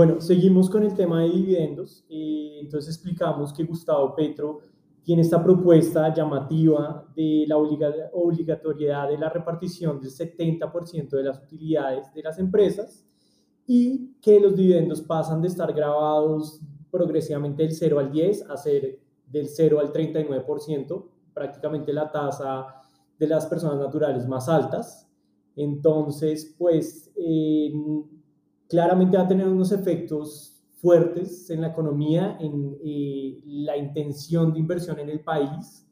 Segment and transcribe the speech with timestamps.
[0.00, 2.06] Bueno, seguimos con el tema de dividendos.
[2.08, 4.60] Eh, entonces explicamos que Gustavo Petro
[5.02, 12.10] tiene esta propuesta llamativa de la obligatoriedad de la repartición del 70% de las utilidades
[12.14, 13.06] de las empresas
[13.66, 19.00] y que los dividendos pasan de estar grabados progresivamente del 0 al 10 a ser
[19.26, 22.68] del 0 al 39%, prácticamente la tasa
[23.18, 25.06] de las personas naturales más altas.
[25.56, 27.70] Entonces, pues eh,
[28.70, 34.60] claramente va a tener unos efectos fuertes en la economía, en eh, la intención de
[34.60, 35.86] inversión en el país,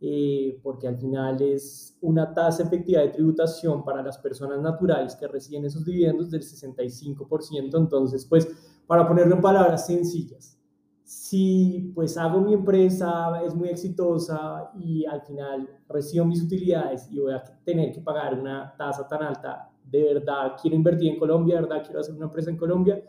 [0.00, 5.28] eh, porque al final es una tasa efectiva de tributación para las personas naturales que
[5.28, 7.78] reciben esos dividendos del 65%.
[7.78, 8.48] Entonces, pues,
[8.86, 10.58] para ponerlo en palabras sencillas,
[11.04, 17.20] si pues hago mi empresa, es muy exitosa y al final recibo mis utilidades y
[17.20, 21.56] voy a tener que pagar una tasa tan alta, de verdad quiero invertir en Colombia,
[21.56, 23.02] de verdad quiero hacer una empresa en Colombia,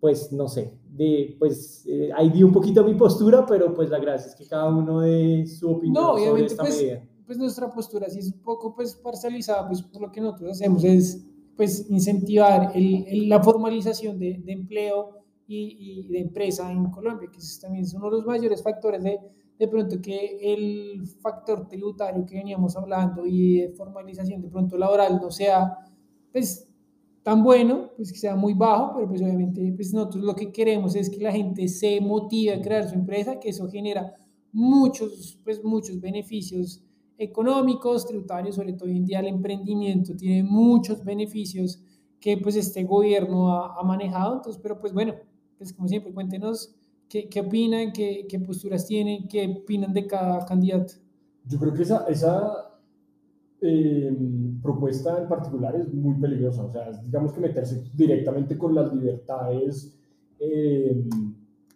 [0.00, 3.98] pues no sé, de, pues eh, ahí di un poquito mi postura, pero pues la
[3.98, 7.06] gracia es que cada uno de su opinión no, sobre esta pues, medida.
[7.26, 10.82] Pues nuestra postura sí es un poco pues parcializada, pues por lo que nosotros hacemos
[10.84, 17.38] es pues incentivar el, la formalización de, de empleo y, de empresa en Colombia, que
[17.38, 19.18] es también es uno de los mayores factores de,
[19.58, 25.20] de pronto que el factor tributario que veníamos hablando y de formalización de pronto laboral
[25.20, 25.76] no sea
[26.32, 26.68] pues
[27.22, 30.94] tan bueno, pues que sea muy bajo, pero pues obviamente pues nosotros lo que queremos
[30.96, 34.14] es que la gente se motive a crear su empresa, que eso genera
[34.52, 36.82] muchos, pues muchos beneficios
[37.18, 41.82] económicos, tributarios, sobre todo hoy en día el emprendimiento tiene muchos beneficios
[42.18, 45.14] que pues este gobierno ha, ha manejado, entonces, pero pues bueno,
[45.58, 46.74] pues como siempre, cuéntenos
[47.10, 50.94] qué, qué opinan, qué, qué, posturas tienen, qué opinan de cada candidato.
[51.44, 52.06] Yo creo que esa,
[53.60, 54.16] eh,
[54.62, 56.64] propuesta en particular es muy peligrosa.
[56.64, 59.96] O sea, digamos que meterse directamente con las libertades
[60.38, 61.04] eh,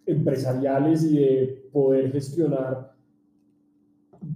[0.05, 2.93] empresariales y de poder gestionar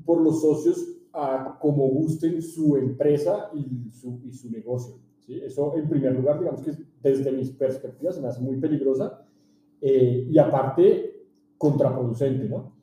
[0.06, 4.96] por los socios a como gusten su empresa y su, y su negocio.
[5.20, 5.40] ¿sí?
[5.44, 9.26] Eso, en primer lugar, digamos que desde mis perspectivas se me hace muy peligrosa
[9.81, 11.16] eh, y aparte
[11.58, 12.78] contraproducente, ¿no?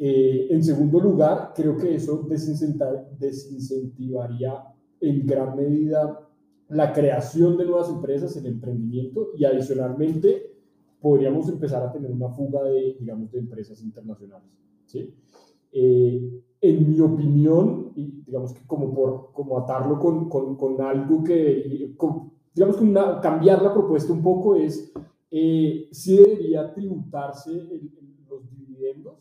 [0.00, 4.64] Eh, en segundo lugar, creo que eso desincentivaría
[5.00, 6.28] en gran medida
[6.68, 10.54] la creación de nuevas empresas, el emprendimiento y adicionalmente
[11.00, 14.50] podríamos empezar a tener una fuga de, digamos, de empresas internacionales.
[14.84, 15.14] ¿sí?
[15.72, 21.22] Eh, en mi opinión, y digamos que como por como atarlo con, con, con algo
[21.22, 21.94] que,
[22.54, 24.92] digamos que una, cambiar la propuesta un poco es,
[25.30, 27.50] eh, si debería tributarse
[28.28, 29.18] los dividendos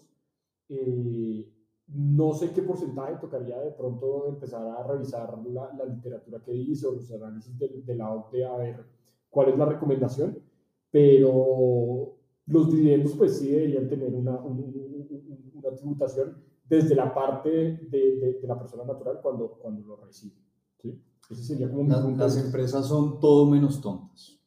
[0.69, 1.47] eh,
[1.87, 6.85] no sé qué porcentaje tocaría de pronto empezar a revisar la, la literatura que dice
[6.87, 8.85] o los análisis de, de, la OCDE a ver
[9.29, 10.37] cuál es la recomendación,
[10.91, 12.15] pero
[12.45, 16.37] los dividendos pues sí deberían tener una, una tributación
[16.67, 20.35] desde la parte de, de, la persona natural cuando, cuando lo recibe.
[20.81, 21.01] ¿sí?
[21.29, 21.83] Ese sería como
[22.15, 24.37] las empresas son todo menos tontas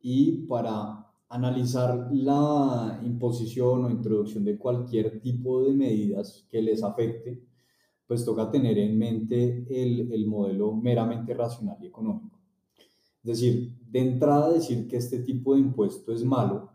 [0.00, 1.03] y para
[1.34, 7.42] analizar la imposición o introducción de cualquier tipo de medidas que les afecte,
[8.06, 12.38] pues toca tener en mente el, el modelo meramente racional y económico.
[13.24, 16.70] Es decir, de entrada decir que este tipo de impuesto es malo,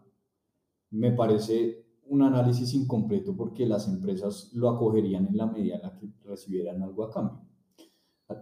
[0.90, 5.96] me parece un análisis incompleto porque las empresas lo acogerían en la medida en la
[5.96, 7.40] que recibieran algo a cambio.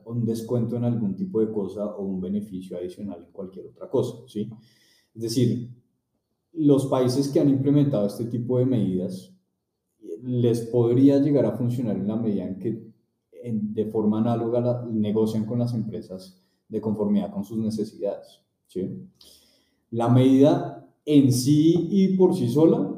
[0.05, 4.28] Un descuento en algún tipo de cosa o un beneficio adicional en cualquier otra cosa,
[4.28, 4.49] ¿sí?
[5.13, 5.69] Es decir,
[6.57, 9.32] los países que han implementado este tipo de medidas
[10.23, 12.87] les podría llegar a funcionar en la medida en que
[13.43, 18.41] de forma análoga la, negocian con las empresas de conformidad con sus necesidades.
[19.91, 22.93] La medida en sí y por sí sola,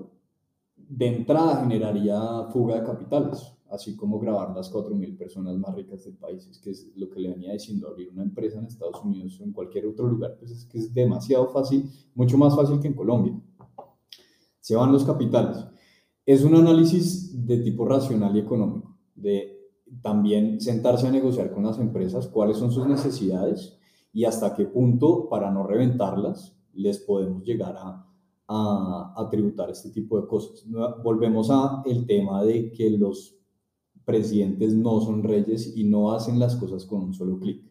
[0.76, 6.16] de entrada generaría fuga de capitales, así como grabar las 4.000 personas más ricas del
[6.16, 9.44] país, que es lo que le venía diciendo, abrir una empresa en Estados Unidos o
[9.44, 12.96] en cualquier otro lugar, pues es que es demasiado fácil, mucho más fácil que en
[12.96, 13.40] Colombia
[14.70, 15.66] se van los capitales.
[16.28, 19.68] Es un análisis de tipo racional y económico, de
[20.04, 23.80] también sentarse a negociar con las empresas cuáles son sus necesidades
[24.14, 28.06] y hasta qué punto, para no reventarlas, les podemos llegar a,
[28.48, 30.64] a, tributar este tipo de cosas.
[31.04, 33.40] Volvemos a el tema de que los
[34.06, 37.64] presidentes no son reyes y no hacen las cosas con un solo clic.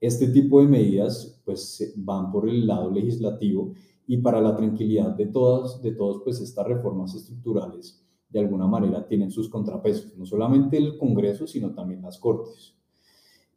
[0.00, 3.72] Este tipo de medidas pues van por el lado legislativo
[4.08, 9.06] y para la tranquilidad de todas, de todos, pues estas reformas estructurales de alguna manera
[9.06, 12.74] tienen sus contrapesos, no solamente el Congreso, sino también las Cortes.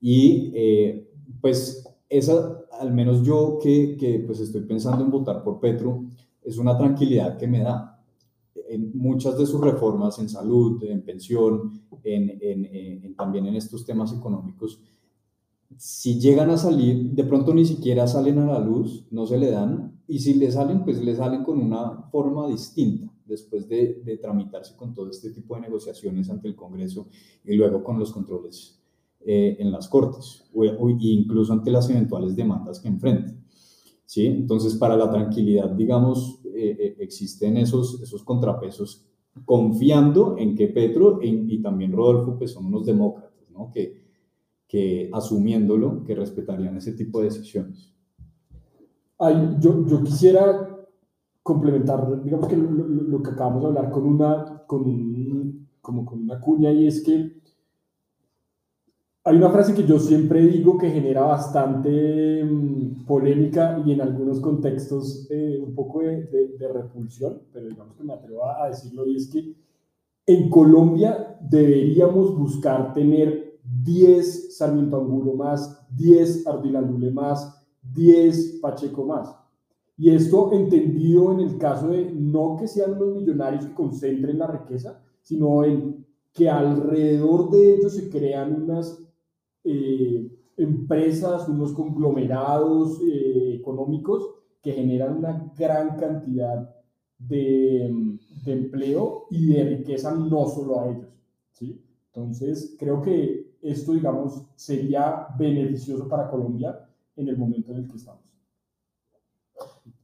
[0.02, 1.10] Y eh,
[1.40, 6.04] pues esa, al menos yo que, que pues estoy pensando en votar por Petro,
[6.44, 8.04] es una tranquilidad que me da.
[8.68, 14.14] En muchas de sus reformas en salud, en pensión, en, en, también en estos temas
[14.14, 14.82] económicos,
[15.78, 19.52] si llegan a salir, de pronto ni siquiera salen a la luz, no se le
[19.52, 24.18] dan, y si le salen, pues le salen con una forma distinta después de, de
[24.18, 27.08] tramitarse con todo este tipo de negociaciones ante el Congreso
[27.46, 28.82] y luego con los controles
[29.24, 33.46] eh, en las Cortes, o, incluso ante las eventuales demandas que enfrenten.
[34.04, 34.26] ¿sí?
[34.26, 39.06] Entonces, para la tranquilidad, digamos, eh, eh, existen esos, esos contrapesos
[39.46, 43.70] confiando en que Petro y también Rodolfo pues, son unos demócratas, ¿no?
[43.72, 44.01] que,
[44.72, 47.94] que asumiéndolo, que respetarían ese tipo de decisiones.
[49.20, 50.88] Ay, yo, yo quisiera
[51.44, 56.40] complementar, digamos que lo, lo, que acabamos de hablar con una, con, como con una
[56.40, 57.42] cuña y es que
[59.26, 64.40] hay una frase que yo siempre digo que genera bastante mm, polémica y en algunos
[64.40, 66.28] contextos eh, un poco de,
[66.58, 69.54] de, repulsión, pero digamos que me atrevo a, decirlo y es que
[70.28, 73.51] en Colombia deberíamos buscar tener
[73.84, 77.64] 10 Sarmiento Angulo más, 10 Ardilandule más,
[77.94, 79.36] 10 Pacheco más.
[79.98, 84.48] Y esto entendido en el caso de no que sean los millonarios que concentren la
[84.48, 89.00] riqueza, sino en que alrededor de ellos se crean unas
[89.64, 94.28] eh, empresas, unos conglomerados eh, económicos
[94.62, 96.76] que generan una gran cantidad
[97.18, 101.10] de, de, empleo y de riqueza no solo a ellos.
[101.52, 101.80] ¿sí?
[102.08, 107.98] Entonces, creo que esto, digamos, sería beneficioso para Colombia en el momento en el que
[107.98, 108.22] estamos.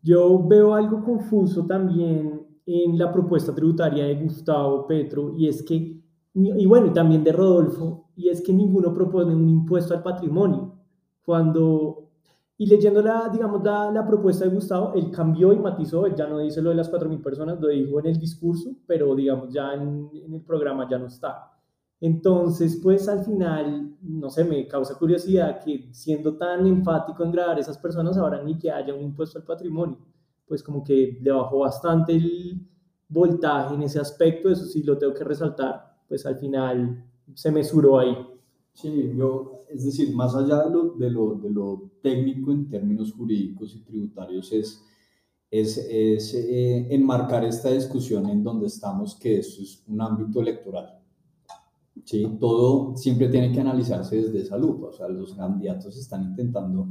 [0.01, 6.01] Yo veo algo confuso también en la propuesta tributaria de Gustavo Petro y es que,
[6.33, 10.74] y bueno, y también de Rodolfo, y es que ninguno propone un impuesto al patrimonio.
[11.24, 12.09] Cuando,
[12.57, 16.27] y leyendo la, digamos, la, la propuesta de Gustavo, él cambió y matizó, él ya
[16.27, 19.74] no dice lo de las 4.000 personas, lo dijo en el discurso, pero digamos, ya
[19.74, 21.56] en, en el programa ya no está.
[21.99, 27.59] Entonces, pues al final, no sé, me causa curiosidad que siendo tan enfático en grabar
[27.59, 29.97] esas personas, ahora ni que haya un impuesto al patrimonio.
[30.47, 32.67] Pues como que le bajó bastante el
[33.09, 35.97] voltaje en ese aspecto, eso sí lo tengo que resaltar.
[36.07, 37.03] Pues al final
[37.33, 38.15] se mesuró ahí.
[38.73, 43.11] Sí, yo, es decir, más allá de lo, de lo, de lo técnico en términos
[43.11, 44.83] jurídicos y tributarios, es,
[45.49, 50.96] es, es eh, enmarcar esta discusión en donde estamos, que eso es un ámbito electoral.
[52.05, 52.27] ¿Sí?
[52.39, 56.89] Todo siempre tiene que analizarse desde salud, o sea, los candidatos están intentando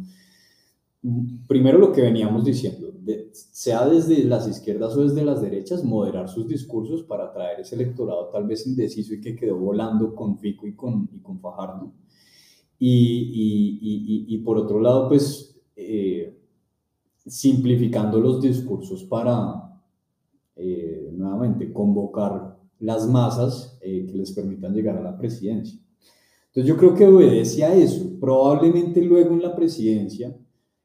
[1.47, 2.93] primero lo que veníamos diciendo,
[3.33, 8.29] sea desde las izquierdas o desde las derechas, moderar sus discursos para atraer ese electorado
[8.29, 11.93] tal vez indeciso y que quedó volando con Fico y con, y con Fajardo.
[12.79, 16.39] Y, y, y, por otro lado, pues eh,
[17.25, 19.81] simplificando los discursos para,
[20.57, 25.79] eh, nuevamente, convocar las masas eh, que les permitan llegar a la presidencia.
[26.49, 28.19] Entonces yo creo que obedece a eso.
[28.19, 30.37] Probablemente luego en la presidencia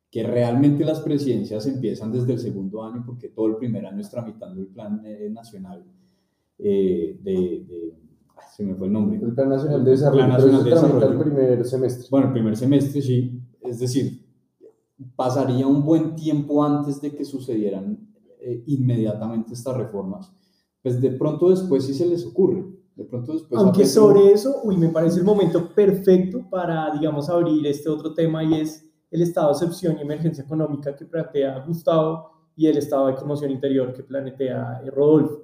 [0.10, 4.10] que realmente las presidencias empiezan desde el segundo año, porque todo el primer año es
[4.10, 5.84] tramitando el plan eh, nacional
[6.60, 7.66] eh, de,
[8.56, 9.18] se me fue el nombre.
[9.18, 10.26] El plan nacional de desarrollo.
[10.26, 11.12] Plan nacional de desarrollo.
[11.12, 12.08] el primer semestre.
[12.12, 14.26] Bueno, el primer semestre sí, es decir,
[15.16, 17.98] pasaría un buen tiempo antes de que sucedieran
[18.42, 20.32] eh, inmediatamente estas reformas.
[20.82, 22.66] Pues de pronto después sí se les ocurre.
[23.02, 27.66] De pronto después Aunque sobre eso, uy, me parece el momento perfecto para, digamos, abrir
[27.66, 32.30] este otro tema y es el estado de excepción y emergencia económica que plantea Gustavo
[32.56, 35.42] y el estado de conmoción interior que plantea Rodolfo.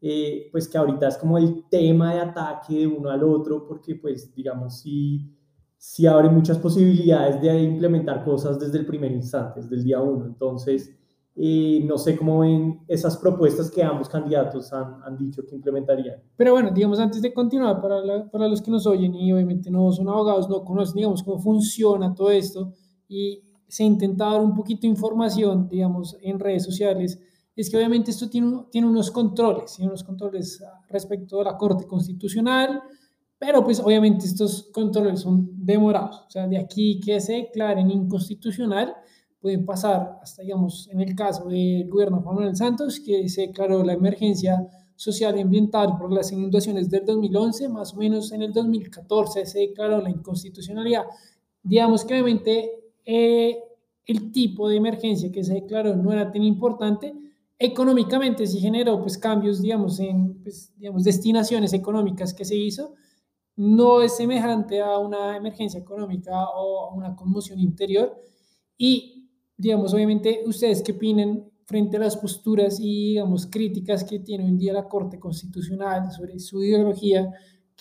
[0.00, 3.94] Eh, pues que ahorita es como el tema de ataque de uno al otro, porque
[3.94, 5.30] pues digamos, sí,
[5.76, 10.26] sí abre muchas posibilidades de implementar cosas desde el primer instante, desde el día uno.
[10.26, 10.94] Entonces,
[11.36, 16.22] eh, no sé cómo ven esas propuestas que ambos candidatos han, han, dicho que implementarían.
[16.36, 19.90] Pero bueno, digamos, antes de continuar, para, para los que nos oyen y obviamente no
[19.90, 22.72] son abogados, no conocen, digamos, cómo funciona todo esto,
[23.08, 27.18] y se intenta dar un poquito de información, digamos, en redes sociales,
[27.56, 31.86] es que obviamente esto tiene, tiene unos controles, tiene unos controles respecto a la Corte
[31.86, 32.82] Constitucional,
[33.38, 38.94] pero pues obviamente estos controles son demorados, o sea, de aquí que se declaren inconstitucional,
[39.44, 43.84] pueden pasar hasta, digamos, en el caso del gobierno Juan Manuel Santos, que se declaró
[43.84, 48.54] la emergencia social y ambiental por las inundaciones del 2011, más o menos en el
[48.54, 51.04] 2014 se declaró la inconstitucionalidad.
[51.62, 52.70] Digamos que obviamente
[53.04, 53.58] eh,
[54.06, 57.14] el tipo de emergencia que se declaró no era tan importante,
[57.58, 62.94] económicamente sí generó pues cambios, digamos, en pues, digamos, destinaciones económicas que se hizo,
[63.56, 68.18] no es semejante a una emergencia económica o a una conmoción interior.
[68.76, 69.13] Y,
[69.56, 74.50] digamos, obviamente, ¿ustedes qué opinen frente a las posturas y, digamos, críticas que tiene hoy
[74.50, 77.32] en día la Corte Constitucional sobre su ideología,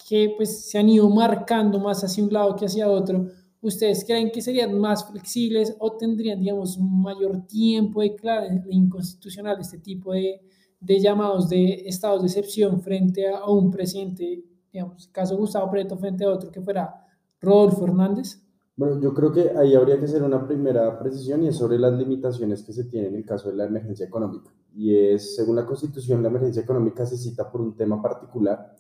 [0.08, 3.28] que pues se han ido marcando más hacia un lado que hacia otro?
[3.62, 9.80] ¿Ustedes creen que serían más flexibles o tendrían, digamos, mayor tiempo de claro inconstitucional este
[9.80, 10.42] tipo de,
[10.82, 16.26] de llamados de estados de excepción frente a, un presidente, digamos, caso Gustavo Preto frente
[16.26, 16.94] a otro que fuera
[17.40, 18.42] Rodolfo Hernández?
[18.76, 21.94] Bueno, yo creo que ahí habría que hacer una primera precisión y es sobre las
[21.94, 24.52] limitaciones que se tienen en el caso de la emergencia económica.
[24.76, 28.76] Y es, según la Constitución, la emergencia económica se cita por un tema particular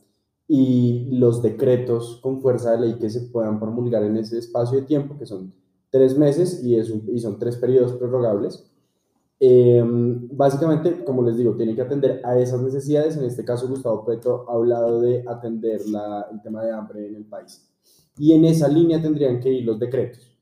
[0.47, 4.85] y los decretos con fuerza de ley que se puedan promulgar en ese espacio de
[4.85, 5.53] tiempo, que son
[5.89, 8.73] tres meses y, es y son tres periodos prorrogables,
[9.45, 9.83] eh,
[10.31, 13.17] básicamente, como les digo, tiene que atender a esas necesidades.
[13.17, 17.15] En este caso, Gustavo Petro ha hablado de atender la, el tema de hambre en
[17.15, 17.69] el país.
[18.17, 20.37] Y en esa línea tendrían que ir los decretos.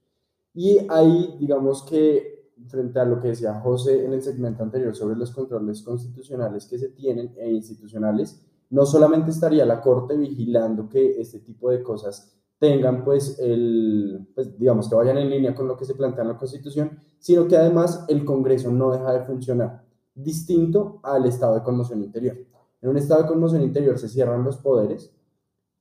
[0.53, 5.15] Y ahí, digamos que frente a lo que decía José en el segmento anterior sobre
[5.15, 11.19] los controles constitucionales que se tienen e institucionales, no solamente estaría la Corte vigilando que
[11.19, 15.75] este tipo de cosas tengan, pues, el, pues, digamos, que vayan en línea con lo
[15.75, 19.83] que se plantea en la Constitución, sino que además el Congreso no deja de funcionar,
[20.13, 22.37] distinto al estado de conmoción interior.
[22.81, 25.11] En un estado de conmoción interior se cierran los poderes,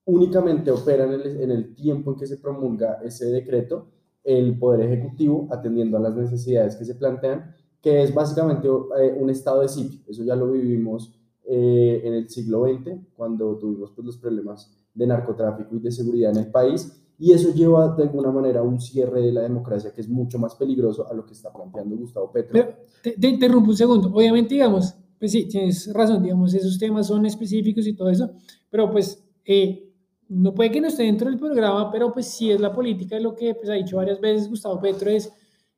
[0.05, 3.89] únicamente opera en el, en el tiempo en que se promulga ese decreto
[4.25, 9.31] el Poder Ejecutivo, atendiendo a las necesidades que se plantean, que es básicamente eh, un
[9.31, 10.01] estado de sitio.
[10.07, 11.15] Eso ya lo vivimos
[11.45, 16.33] eh, en el siglo XX, cuando tuvimos pues, los problemas de narcotráfico y de seguridad
[16.33, 19.93] en el país, y eso lleva de alguna manera a un cierre de la democracia
[19.93, 22.53] que es mucho más peligroso a lo que está planteando Gustavo Petro.
[22.53, 24.11] Pero te, interrumpo un segundo.
[24.15, 28.31] Obviamente, digamos, pues sí, tienes razón, digamos, esos temas son específicos y todo eso,
[28.71, 29.90] pero pues eh,
[30.31, 33.23] no puede que no esté dentro del programa, pero pues sí es la política de
[33.23, 35.33] lo que pues, ha dicho varias veces Gustavo Petro, es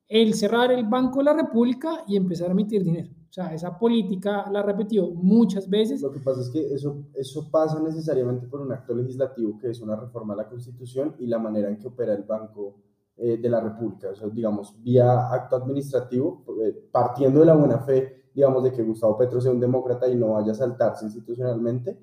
[0.06, 3.08] el cerrar el Banco de la República y empezar a emitir dinero.
[3.30, 6.02] O sea, esa política la ha repetido muchas veces.
[6.02, 9.80] Lo que pasa es que eso, eso pasa necesariamente por un acto legislativo que es
[9.80, 12.76] una reforma a la Constitución y la manera en que opera el Banco
[13.16, 14.10] eh, de la República.
[14.10, 18.82] O sea, digamos, vía acto administrativo, eh, partiendo de la buena fe, digamos, de que
[18.82, 21.98] Gustavo Petro sea un demócrata y no vaya a saltarse institucionalmente,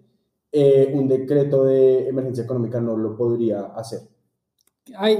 [0.51, 4.01] eh, un decreto de emergencia económica no lo podría hacer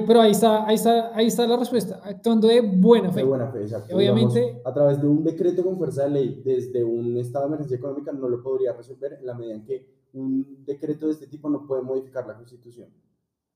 [0.08, 3.20] pero ahí está, ahí, está, ahí está la respuesta, actuando de buena fe.
[3.20, 3.96] De buena fe, exacto.
[3.96, 4.62] Obviamente.
[4.66, 8.12] a través de un decreto con fuerza de ley desde un estado de emergencia económica
[8.12, 11.68] no lo podría resolver en la medida en que un decreto de este tipo no
[11.68, 12.90] puede modificar la Constitución.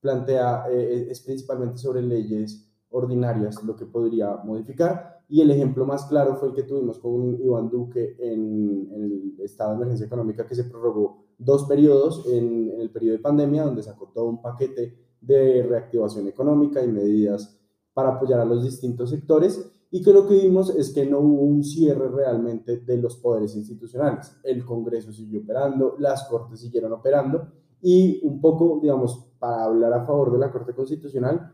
[0.00, 5.22] Plantea, eh, es principalmente sobre leyes ordinarias lo que podría modificar.
[5.28, 9.34] Y el ejemplo más claro fue el que tuvimos con Iván Duque en, en el
[9.40, 13.64] estado de emergencia económica que se prorrogó dos periodos en, en el periodo de pandemia,
[13.64, 17.58] donde sacó todo un paquete de reactivación económica y medidas
[17.92, 21.42] para apoyar a los distintos sectores y que lo que vimos es que no hubo
[21.42, 24.36] un cierre realmente de los poderes institucionales.
[24.42, 27.46] El Congreso siguió operando, las Cortes siguieron operando
[27.80, 31.52] y un poco, digamos, para hablar a favor de la Corte Constitucional,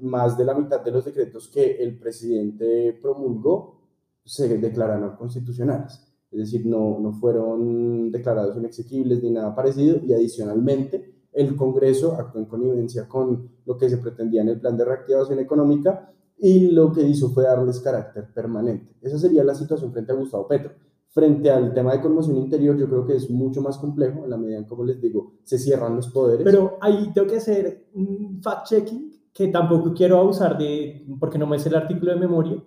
[0.00, 3.82] más de la mitad de los decretos que el presidente promulgó
[4.24, 6.11] se declararon constitucionales.
[6.32, 12.40] Es decir, no, no fueron declarados inexequibles ni nada parecido y adicionalmente el Congreso actuó
[12.40, 16.92] en connivencia con lo que se pretendía en el plan de reactivación económica y lo
[16.92, 18.94] que hizo fue darles carácter permanente.
[19.00, 20.72] Esa sería la situación frente a Gustavo Petro.
[21.08, 24.38] Frente al tema de conmoción interior, yo creo que es mucho más complejo en la
[24.38, 26.42] medida en, como les digo, se cierran los poderes.
[26.42, 31.58] Pero ahí tengo que hacer un fact-checking que tampoco quiero abusar de, porque no me
[31.58, 32.62] sé el artículo de memoria,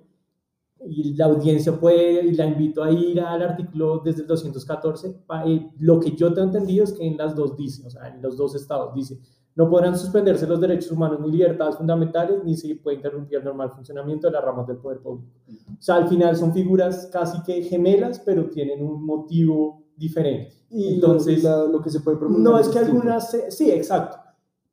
[0.87, 5.15] y la audiencia puede, y la invito a ir al artículo desde el 214,
[5.45, 8.07] eh, lo que yo te he entendido es que en las dos dice, o sea,
[8.07, 9.19] en los dos estados dice,
[9.55, 13.71] no podrán suspenderse los derechos humanos ni libertades fundamentales, ni se puede interrumpir el normal
[13.71, 15.29] funcionamiento de las ramas del poder público.
[15.47, 20.53] O sea, al final son figuras casi que gemelas, pero tienen un motivo diferente.
[20.69, 24.17] Y entonces, lo, que se puede No es que algunas, sí, exacto,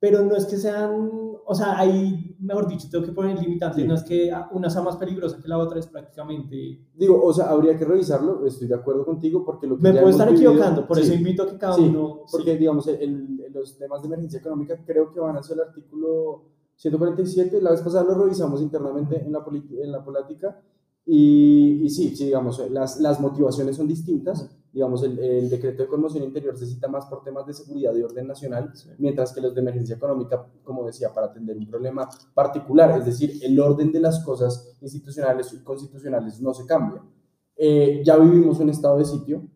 [0.00, 1.10] pero no es que sean,
[1.46, 4.96] o sea, hay, mejor dicho, tengo que poner limitantes, no es que una sea más
[4.96, 6.86] peligrosa que la otra, es prácticamente...
[6.94, 9.82] Digo, o sea, habría que revisarlo, estoy de acuerdo contigo, porque lo que...
[9.82, 12.22] Me puedo estar equivocando, por eso invito a que cada uno...
[12.30, 16.44] porque, digamos, el, los temas de emergencia económica creo que van a ser el artículo
[16.76, 19.44] 147, la vez pasada lo revisamos internamente en la,
[19.82, 20.60] en la política,
[21.06, 25.88] y, y sí, sí, digamos, las, las motivaciones son distintas, digamos, el, el, decreto de
[25.88, 29.54] conmoción interior se cita más por temas de seguridad y orden nacional, mientras que los
[29.54, 34.00] de emergencia económica, como decía, para atender un problema particular, es decir, el orden de
[34.00, 37.02] las cosas institucionales y constitucionales no se cambia.
[37.54, 39.46] Eh, ya vivimos un estado de sitio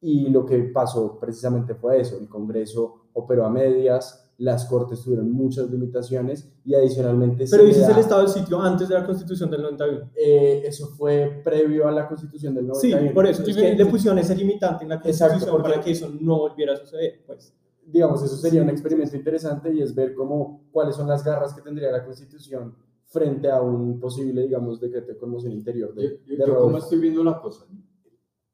[0.00, 5.30] y lo que pasó precisamente fue eso, el Congreso operó a medias, las cortes tuvieron
[5.30, 7.46] muchas limitaciones y adicionalmente...
[7.50, 10.10] Pero se ese le es el estado del sitio antes de la constitución del 91.
[10.16, 13.14] eh, eso fue previo a la constitución del Sí, 91.
[13.14, 13.42] por eso.
[13.44, 16.38] Es que le pusieron ese limitante en la Exacto, constitución porque- para que eso no
[16.38, 17.22] volviera a suceder.
[17.26, 17.52] Pues.
[17.86, 21.60] digamos, eso sería un experimento interesante y es ver cómo, cuáles son las garras que
[21.60, 22.74] tendría la Constitución
[23.04, 26.78] frente a un posible, digamos, decreto de conmoción interior Yo, de, yo- de yo como
[26.78, 27.66] estoy viendo la cosa,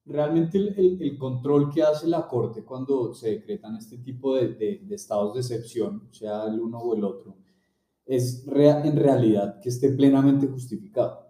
[0.07, 5.41] realmente el, control que hace la Corte cuando se decretan este tipo de, estados de
[5.41, 7.37] excepción, sea el uno o el otro,
[8.07, 11.27] es en realidad que esté plenamente justificado.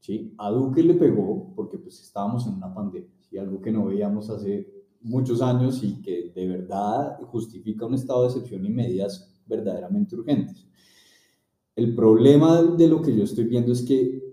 [0.00, 0.34] ¿sí?
[0.38, 3.38] A Duque le pegó porque pues estábamos en una pandemia, ¿sí?
[3.38, 8.28] algo que no veíamos hace muchos años y que de verdad justifica un estado de
[8.28, 10.66] excepción y medidas verdaderamente urgentes.
[11.74, 14.27] El problema de lo que yo estoy viendo es que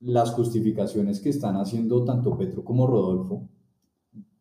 [0.00, 3.48] las justificaciones que están haciendo tanto Petro como Rodolfo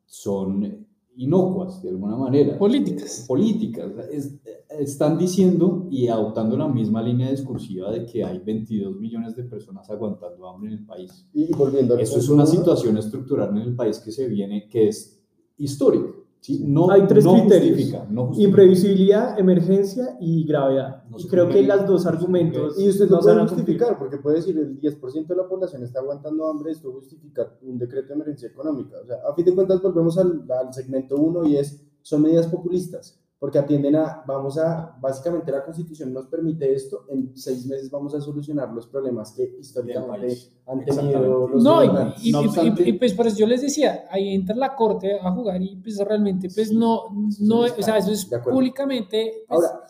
[0.06, 0.86] son
[1.16, 2.58] inocuas de alguna manera.
[2.60, 3.26] Políticas.
[3.28, 3.92] Políticas.
[4.12, 9.44] Es- están diciendo y adoptando la misma línea discursiva de que hay 22 millones de
[9.44, 11.28] personas aguantando hambre en el país.
[11.34, 15.20] Y volviendo Eso es una situación estructural en el país que se viene, que es
[15.58, 16.12] histórica.
[16.42, 16.64] ¿Sí?
[16.66, 17.76] No, Hay tres no criterios.
[17.76, 18.48] justifica, no justifica.
[18.50, 21.04] Imprevisibilidad, emergencia y gravedad.
[21.10, 22.80] No y creo que las dos argumentos.
[22.80, 23.58] Y usted no puede cumplir.
[23.58, 27.78] justificar, porque puede decir el 10% de la población está aguantando hambre, esto justifica un
[27.78, 28.98] decreto de emergencia económica.
[29.04, 32.48] O sea, a fin de cuentas volvemos al, al segmento 1 y es, son medidas
[32.48, 37.92] populistas, porque atienden a, vamos a, básicamente la constitución nos permite esto, en seis meses
[37.92, 42.44] vamos a solucionar los problemas que históricamente han tenido los No, y, y- No y-
[42.44, 45.62] y- obstante- y, pues por eso yo les decía, ahí entra la corte a jugar
[45.62, 47.04] y pues realmente pues Sí, no,
[47.42, 49.84] no, o sea, eso es públicamente, pues, Ahora,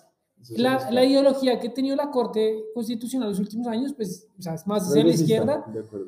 [0.57, 4.53] la, la ideología que ha tenido la corte constitucional los últimos años, pues, o sea,
[4.55, 6.07] es más hacia la izquierda, de acuerdo.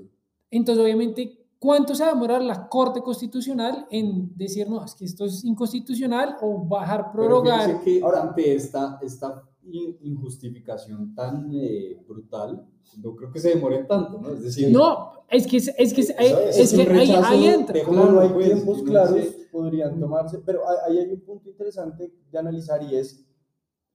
[0.52, 5.06] entonces obviamente, ¿cuánto se va a demorar la corte constitucional en decir, no, es que
[5.06, 7.82] esto es inconstitucional o bajar, prorrogar?
[7.82, 12.66] que Ahora- ante esta, esta in- injustificación tan eh, brutal,
[13.04, 14.30] no creo que se demore tanto, ¿no?
[14.32, 17.76] Es decir, No, es que, es, es que, es, es que ahí, ahí entra.
[17.92, 22.38] no hay pues, tiempos claros, dice- podrían tomarse, pero ahí hay un punto interesante de
[22.40, 23.24] analizar y es,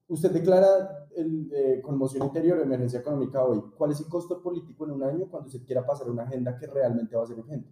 [0.09, 4.85] usted declara el, eh, conmoción interior o emergencia económica hoy, ¿cuál es el costo político
[4.85, 7.70] en un año cuando usted quiera pasar una agenda que realmente va a ser urgente?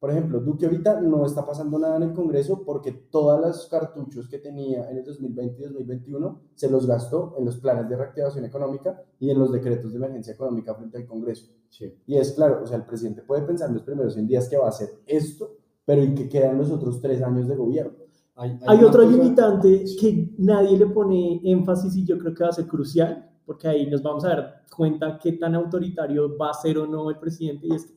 [0.00, 4.28] Por ejemplo, Duque ahorita no está pasando nada en el Congreso porque todas las cartuchos
[4.30, 8.46] que tenía en el 2020 y 2021 se los gastó en los planes de reactivación
[8.46, 11.52] económica y en los decretos de emergencia económica frente al Congreso.
[11.68, 12.02] Sí.
[12.06, 14.56] Y es claro, o sea, el presidente puede pensar en los primeros 100 días que
[14.56, 17.99] va a hacer esto, pero ¿y qué quedan los otros tres años de gobierno?
[18.40, 22.50] Hay, Hay otro cosa- limitante que nadie le pone énfasis y yo creo que va
[22.50, 26.54] a ser crucial, porque ahí nos vamos a dar cuenta qué tan autoritario va a
[26.54, 27.94] ser o no el presidente, y es que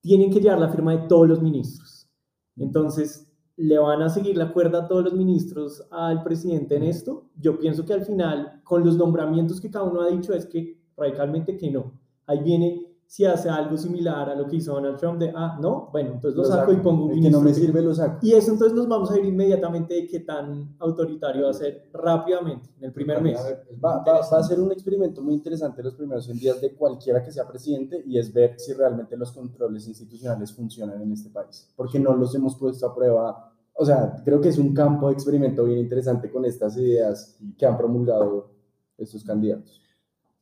[0.00, 2.08] tienen que llevar la firma de todos los ministros.
[2.56, 7.30] Entonces, ¿le van a seguir la cuerda a todos los ministros al presidente en esto?
[7.36, 10.78] Yo pienso que al final, con los nombramientos que cada uno ha dicho, es que
[10.96, 11.92] radicalmente que no.
[12.26, 15.88] Ahí viene si hace algo similar a lo que hizo Donald Trump de, ah, no,
[15.92, 18.18] bueno, entonces lo, saco, y pongo un El que no ministro me sirve lo saco.
[18.22, 21.88] y eso entonces nos vamos a ir inmediatamente de qué tan autoritario va a ser
[21.92, 23.38] rápidamente, en el primer mes.
[23.38, 26.24] A ver, es muy Va, va- va a ser un experimento muy interesante los primeros
[26.24, 30.52] 100 días de cualquiera que sea presidente y es ver si realmente los controles institucionales
[30.52, 33.50] funcionan en este país, porque no los hemos puesto a prueba.
[33.76, 37.66] O sea, creo que es un campo de experimento bien interesante con estas ideas que
[37.66, 38.50] han promulgado
[38.96, 39.80] estos candidatos.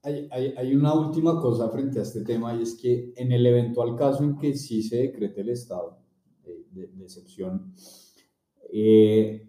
[0.04, 3.46] Hay, hay, hay una última cosa frente a este tema y es que en el
[3.46, 5.98] eventual caso en que sí se decrete el estado
[6.44, 7.72] de, de- de excepción,
[8.72, 9.48] eh,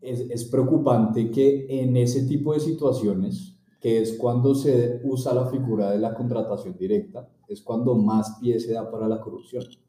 [0.00, 5.46] es, es preocupante que en ese tipo de situaciones, que es cuando se usa la
[5.46, 9.62] figura de la contratación directa, es cuando más pie se da para la corrupción.
[9.64, 9.88] Entonces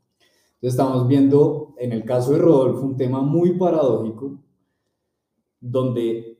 [0.80, 4.40] estamos viendo en el caso de Rodolfo un tema muy paradójico,
[5.60, 6.33] donde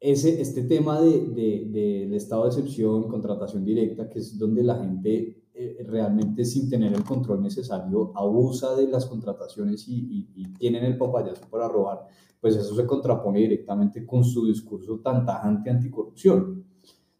[0.00, 4.76] ese, este tema de, de- del estado de excepción, contratación directa, que es donde la
[4.78, 10.44] gente eh, realmente sin tener el control necesario abusa de las contrataciones y, y- y
[10.54, 12.06] tienen el papayazo para robar,
[12.40, 16.64] pues eso se contrapone directamente con su discurso tan tajante anticorrupción.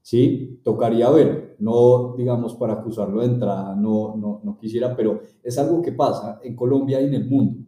[0.00, 0.60] ¿Sí?
[0.64, 5.82] Tocaría ver, no digamos para acusarlo de entrada, no, no, no quisiera, pero es algo
[5.82, 7.60] que pasa en Colombia y en el mundo.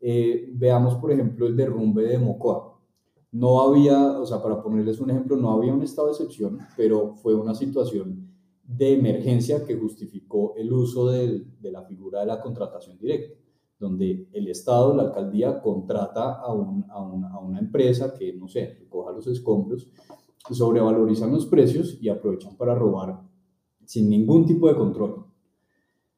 [0.00, 2.71] Eh, veamos, por ejemplo, el derrumbe de Mocoa
[3.32, 7.14] no había, o sea, para ponerles un ejemplo, no había un estado de excepción, pero
[7.14, 8.28] fue una situación
[8.62, 13.34] de emergencia que justificó el uso del- de la figura de la contratación directa,
[13.78, 18.46] donde el Estado, la alcaldía, contrata a, un- a un- a una empresa que, no
[18.48, 19.88] sé, recoja los escombros,
[20.50, 23.20] sobrevalorizan los precios y aprovechan para robar
[23.84, 25.24] sin ningún tipo de control.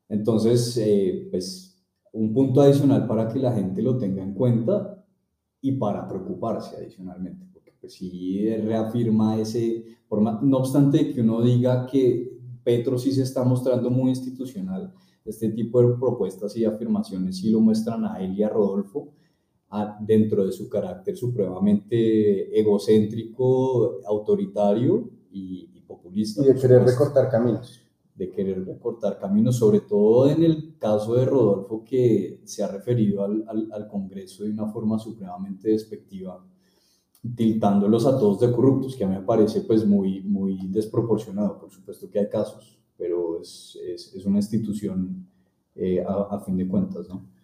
[0.08, 5.03] Entonces, eh, pues, un punto adicional para que la gente lo tenga en cuenta
[5.64, 9.82] y para preocuparse adicionalmente, porque pues sí reafirma ese,
[10.42, 14.92] no obstante que uno diga que Petro sí se está mostrando muy institucional,
[15.24, 19.14] este tipo de propuestas y afirmaciones sí lo muestran a él y a Rodolfo
[20.00, 26.42] dentro de su carácter supremamente egocéntrico, autoritario y, populista.
[26.42, 27.83] Y de querer recortar caminos.
[28.14, 33.24] De querer recortar caminos, sobre todo en el caso de Rodolfo, que se ha referido
[33.24, 36.44] al, al, Congreso de una forma supremamente despectiva,
[37.34, 41.58] tiltándolos a todos de corruptos, que a mí me parece pues muy, muy desproporcionado.
[41.58, 45.26] Por supuesto que hay casos, pero es, es, es una institución
[45.74, 47.34] eh, a, a fin de cuentas, ¿no?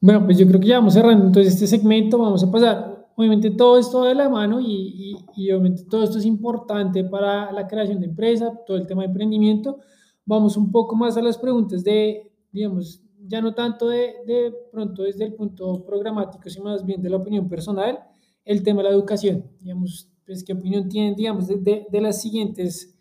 [0.00, 3.50] Bueno, pues yo creo que ya vamos cerrando entonces este segmento, vamos a pasar, obviamente
[3.50, 7.98] todo esto de la mano y, y, obviamente todo esto es importante para la creación
[7.98, 9.80] de empresa, todo el tema de emprendimiento.
[10.28, 15.02] Vamos un poco más a las preguntas de, digamos, ya no tanto de, de pronto
[15.02, 17.98] desde el punto programático, sino más bien de la opinión personal,
[18.44, 22.20] el tema de la educación, digamos, pues qué opinión tienen, digamos, de, de, de las
[22.20, 22.94] siguientes,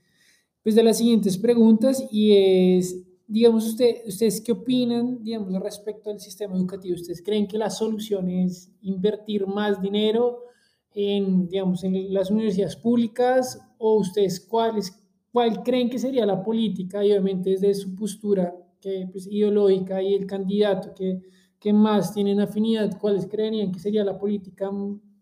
[0.63, 6.21] pues de las siguientes preguntas y es digamos, usted, ¿ustedes qué opinan, digamos, respecto al
[6.21, 6.95] sistema educativo?
[6.95, 10.45] ¿Ustedes creen que la solución es invertir más dinero
[10.93, 13.59] en, digamos, en las universidades públicas?
[13.77, 14.96] ¿O ustedes cuáles,
[15.37, 17.05] cuál creen que sería la política?
[17.05, 21.21] Y obviamente desde su postura que, pues, ideológica y el candidato que,
[21.59, 24.71] que más tienen afinidad, ¿cuáles creerían que sería la política,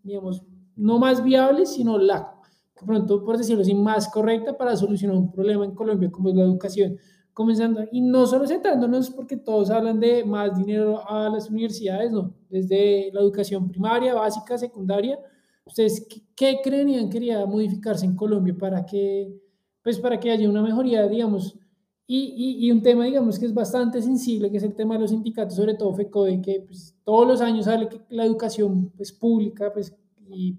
[0.03, 0.41] digamos,
[0.77, 2.33] no más viable, sino la,
[2.85, 6.43] pronto, por decirlo así, más correcta para solucionar un problema en Colombia como es la
[6.43, 6.97] educación?
[7.33, 12.33] comenzando, y no solo centrándonos porque todos hablan de más dinero a las universidades, no,
[12.49, 15.19] desde la educación primaria, básica, secundaria,
[15.65, 19.44] ¿ustedes qué, creerían que quería modificarse en Colombia para que,
[19.85, 21.55] pues para que haya una mejoría, digamos,
[22.07, 25.11] y, y, un tema, digamos, que es bastante sensible, que es el tema de los
[25.11, 29.71] sindicatos, sobre todo FECODE, que pues, todos los años sale que la educación pues, pública
[29.71, 29.95] pues,
[30.27, 30.55] y,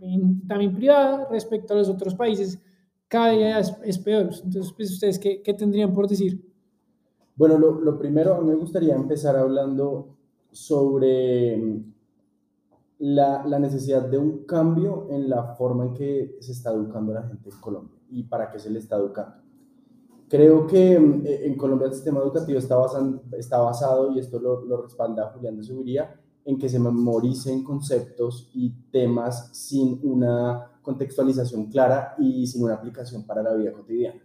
[0.47, 2.61] también privada respecto a los otros países
[3.09, 4.31] cada día es, peor.
[4.45, 6.41] Entonces, pues, ¿ustedes qué, qué tendrían por decir?
[7.35, 10.17] Bueno, lo, lo primero, me gustaría empezar hablando
[10.53, 11.93] sobre mm,
[13.01, 17.25] la, la, necesidad de un cambio en la forma en que se está educando la
[17.25, 19.37] gente en Colombia y para qué se le está educando.
[20.29, 24.41] Creo que mm, e, en Colombia el sistema educativo está, basado, está basado, y esto
[24.41, 30.71] lo, lo respalda Julián de Subiría, en que se memoricen conceptos y temas sin una
[30.81, 34.23] contextualización clara y sin una aplicación para la vida cotidiana.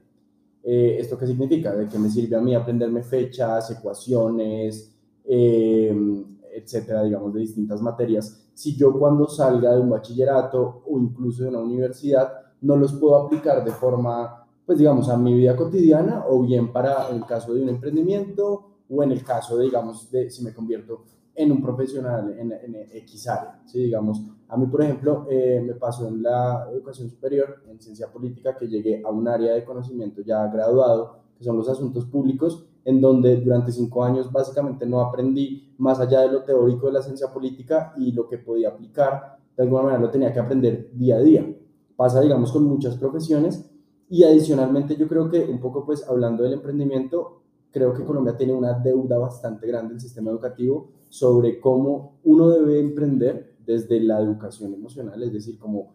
[0.64, 1.76] Eh, ¿Esto qué significa?
[1.76, 4.94] ¿De qué me sirve a mí aprenderme fechas, ecuaciones,
[5.26, 8.46] eh, etcétera, digamos, de distintas materias?
[8.54, 13.18] Si yo cuando salga de un bachillerato o incluso de una universidad no los puedo
[13.18, 17.64] aplicar de forma, pues digamos, a mi vida cotidiana o bien para el caso de
[17.64, 22.36] un emprendimiento o en el caso de, digamos, de si me convierto en un profesional
[22.38, 23.84] en, en X área, ¿sí?
[23.84, 24.22] digamos,
[24.52, 28.68] a mí, por ejemplo, eh, me pasó en la educación superior, en ciencia política, que
[28.68, 33.38] llegué a un área de conocimiento ya graduado, que son los asuntos públicos, en donde
[33.38, 37.94] durante cinco años básicamente no aprendí más allá de lo teórico de la ciencia política
[37.98, 41.56] y lo que podía aplicar, de alguna manera lo tenía que aprender día a día.
[41.96, 43.70] Pasa, digamos, con muchas profesiones
[44.10, 48.54] y adicionalmente yo creo que un poco pues hablando del emprendimiento, creo que Colombia tiene
[48.54, 54.20] una deuda bastante grande en el sistema educativo sobre cómo uno debe emprender desde la
[54.20, 55.94] educación emocional, es decir, como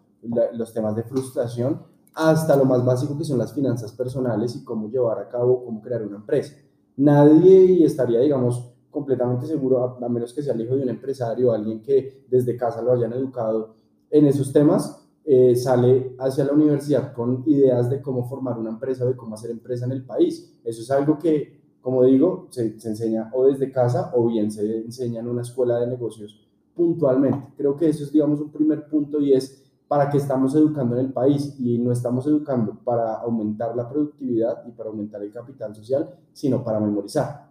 [0.55, 1.83] los temas de frustración,
[2.15, 5.83] hasta lo más básico que son las finanzas personales y cómo llevar a cabo, cómo
[5.83, 6.57] crear una empresa.
[6.97, 11.83] Nadie estaría, digamos, completamente seguro, a, menos que sea el hijo de un empresario, alguien
[11.83, 13.75] que desde casa lo hayan educado
[14.11, 19.05] en esos temas, eh, sale hacia la universidad con ideas de cómo formar una empresa
[19.05, 20.59] o de cómo hacer empresa en el país.
[20.65, 24.79] Eso es algo que, como digo, se, se enseña o desde casa o bien se
[24.79, 27.55] enseña en una escuela de negocios puntualmente.
[27.57, 31.07] Creo que eso es, digamos, un primer punto y es para qué estamos educando en
[31.07, 35.75] el país y no estamos educando para aumentar la productividad y para aumentar el capital
[35.75, 37.49] social, sino para memorizar.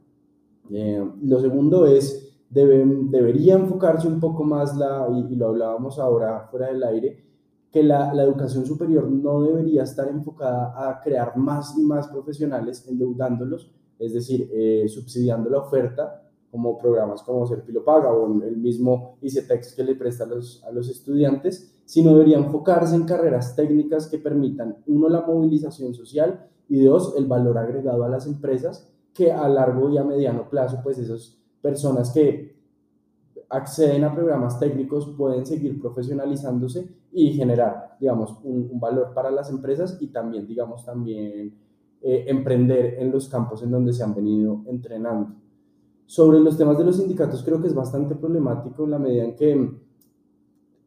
[0.69, 6.47] Eh, lo segundo es, debe, debería enfocarse un poco más, la, y, lo hablábamos ahora
[6.51, 7.24] fuera del aire,
[7.75, 12.87] que la, la, educación superior no debería estar enfocada a crear más y más profesionales
[12.87, 19.17] endeudándolos, es decir, eh, subsidiando la oferta, como programas como Serpilo Paga o el mismo
[19.21, 24.07] ICETEX que le presta a los, a los estudiantes, sino debería enfocarse en carreras técnicas
[24.07, 29.33] que permitan, uno, la movilización social y dos, el valor agregado a las empresas, que
[29.33, 32.55] a largo y a mediano plazo, pues esas personas que
[33.49, 39.97] acceden a programas técnicos pueden seguir profesionalizándose y generar, digamos, un, valor para las empresas
[40.01, 41.55] y también, digamos, también
[42.01, 45.33] eh, emprender en los campos en donde se han venido entrenando.
[46.05, 49.35] Sobre los temas de los sindicatos creo que es bastante problemático en la medida en
[49.37, 49.51] que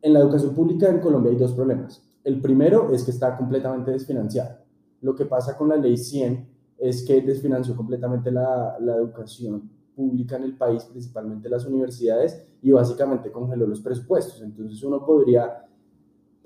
[0.03, 2.07] en la educación pública en Colombia hay dos problemas.
[2.23, 4.59] El primero es que está completamente desfinanciado.
[5.01, 10.37] Lo que pasa con la ley 100 es que desfinanció completamente la, la educación pública
[10.37, 14.43] en el país, principalmente las universidades, y básicamente congeló los presupuestos.
[14.43, 15.64] Entonces uno podría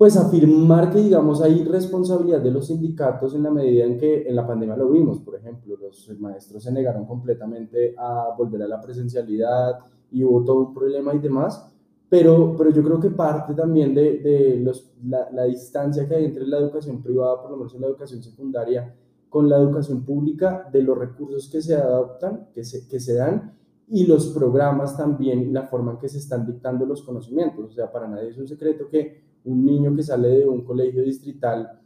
[0.03, 4.35] pues afirmar que digamos hay responsabilidad de los sindicatos en la medida en que en
[4.35, 8.81] la pandemia lo vimos, por ejemplo, los maestros se negaron completamente a volver a la
[8.81, 9.79] presencialidad
[10.11, 11.71] y hubo todo un problema y demás,
[12.09, 16.25] pero, pero yo creo que parte también de, de los, la, la, distancia que hay
[16.25, 18.93] entre la educación privada, por lo menos en la educación secundaria,
[19.29, 23.53] con la educación pública, de los recursos que se adoptan, que se, que se dan,
[23.87, 27.69] y los programas también, la forma en que se están dictando los conocimientos.
[27.69, 31.03] O sea, para nadie es un secreto que un niño que sale de un colegio
[31.03, 31.79] distrital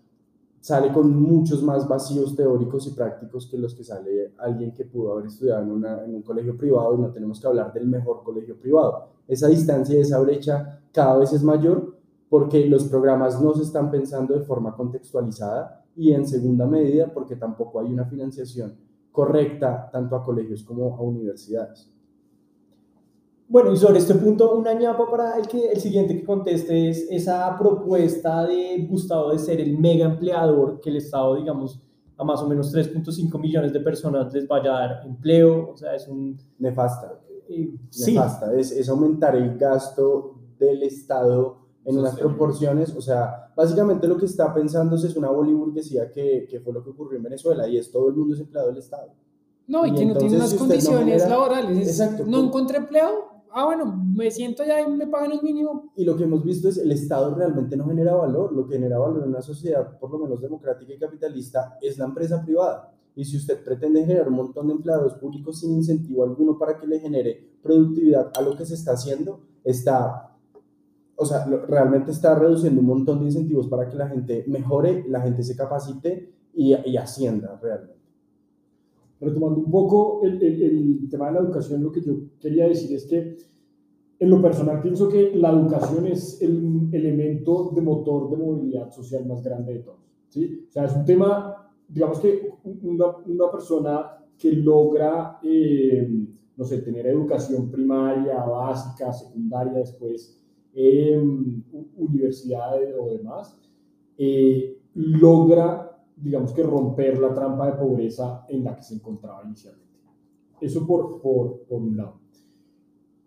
[0.60, 5.14] sale con muchos más vacíos teóricos y prácticos que los que sale alguien que pudo
[5.14, 9.08] haber estudiado en, un colegio privado y no tenemos que hablar del mejor colegio privado.
[9.28, 11.96] Esa distancia y esa brecha cada vez es mayor
[12.30, 17.38] porque los programas no se están pensando de forma contextualizada y en segunda medida porque
[17.38, 18.76] tampoco hay una financiación
[19.12, 21.90] correcta tanto a colegios como a universidades.
[23.50, 27.08] Bueno, y sobre este punto, una ñapa para el, que, el siguiente que conteste es
[27.10, 31.82] esa propuesta de Gustavo de ser el mega empleador que el Estado, digamos,
[32.18, 35.96] a más o menos 3.5 millones de personas les vaya a dar empleo, o sea,
[35.96, 36.38] es un...
[36.60, 37.22] Nefasta.
[37.48, 38.14] Eh, sí.
[38.16, 44.18] Nefasta, es, es, aumentar el gasto del Estado en unas proporciones, o sea, básicamente lo
[44.18, 47.78] que está pensando es una boliburguesía que, que fue lo que ocurrió en Venezuela y
[47.78, 49.14] es todo el mundo es empleado del Estado.
[49.68, 51.88] No, y, y que no tiene unas condiciones laborales.
[51.88, 52.26] Exacto.
[52.26, 55.92] No encontré empleo, ah, bueno, me siento ya y me pagan el mínimo.
[55.96, 58.54] Y lo que hemos visto es el Estado realmente no genera valor.
[58.54, 62.06] Lo que genera valor en una sociedad, por lo menos democrática y capitalista, es la
[62.06, 62.94] empresa privada.
[63.16, 66.86] Y si usted pretende generar un montón de empleados públicos sin incentivo alguno para que
[66.86, 70.38] le genere productividad a lo que se está haciendo, está,
[71.16, 75.22] o sea, realmente está reduciendo un montón de incentivos para que la gente mejore, la
[75.22, 77.97] gente se capacite y, y ascienda realmente
[79.20, 82.96] retomando un poco el, el, el, tema de la educación, lo que yo quería decir
[82.96, 83.38] es que
[84.20, 89.26] en lo personal pienso que la educación es el elemento de motor de movilidad social
[89.28, 90.00] más grande de todos.
[90.30, 90.66] ¿sí?
[90.68, 92.52] O sea, es un tema, digamos que
[92.84, 96.08] una, una persona que logra, eh,
[96.56, 100.40] no sé, tener educación primaria, básica, secundaria, después
[100.74, 101.20] eh,
[101.96, 103.58] universidades o demás,
[104.18, 109.88] eh, logra digamos que romper la trampa de pobreza en la que se encontraba inicialmente.
[110.60, 112.20] Eso por, por, por un lado.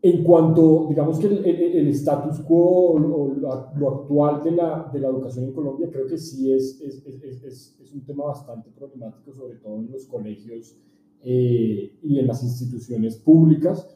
[0.02, 5.08] En cuanto, digamos que el, el, status quo o lo, actual de la, de la
[5.08, 9.56] educación en Colombia, creo que sí es, es, es, es un tema bastante problemático, sobre
[9.56, 10.74] todo en los colegios
[11.22, 13.94] eh, y en las instituciones públicas,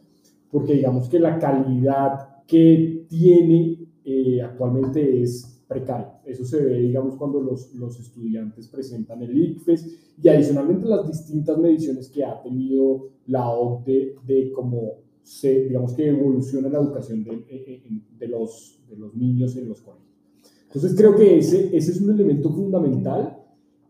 [0.51, 6.09] porque digamos que la calidad que tiene eh, actualmente es precario.
[6.24, 11.59] Eso se ve, digamos, cuando los, los estudiantes presentan el ICFES y adicionalmente las distintas
[11.59, 18.03] mediciones que ha tenido la OCDE de cómo se, digamos, que evoluciona la educación de,
[18.18, 20.05] de, los, de los niños en los colegios.
[20.66, 23.38] Entonces creo que ese, ese es un elemento fundamental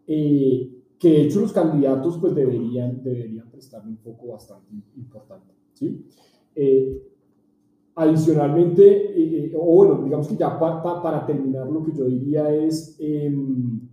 [0.06, 5.54] eh, que de hecho los candidatos pues deberían, deberían prestarle un foco bastante importante.
[5.72, 6.06] ¿sí?
[6.54, 7.02] Eh,
[7.96, 12.96] Adicionalmente, eh, eh, o bueno, digamos que ya para terminar, lo que yo diría es,
[12.98, 13.88] em,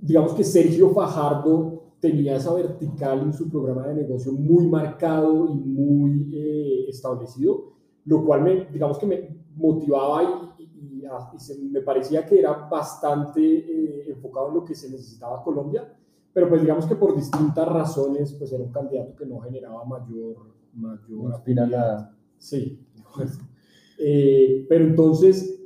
[0.00, 5.58] digamos que Sergio Fajardo tenía esa vertical en su programa de negocio muy marcado y
[5.58, 7.72] muy eh, establecido,
[8.04, 14.10] lo cual me, digamos que me motivaba y, y, y me parecía que era bastante
[14.10, 15.88] enfocado en lo que se necesitaba Colombia,
[16.32, 20.55] pero pues digamos que por distintas razones, pues era un candidato que no generaba mayor
[20.76, 22.16] mayor aspirada.
[22.38, 22.78] Sí.
[23.98, 25.58] Eh, pero entonces,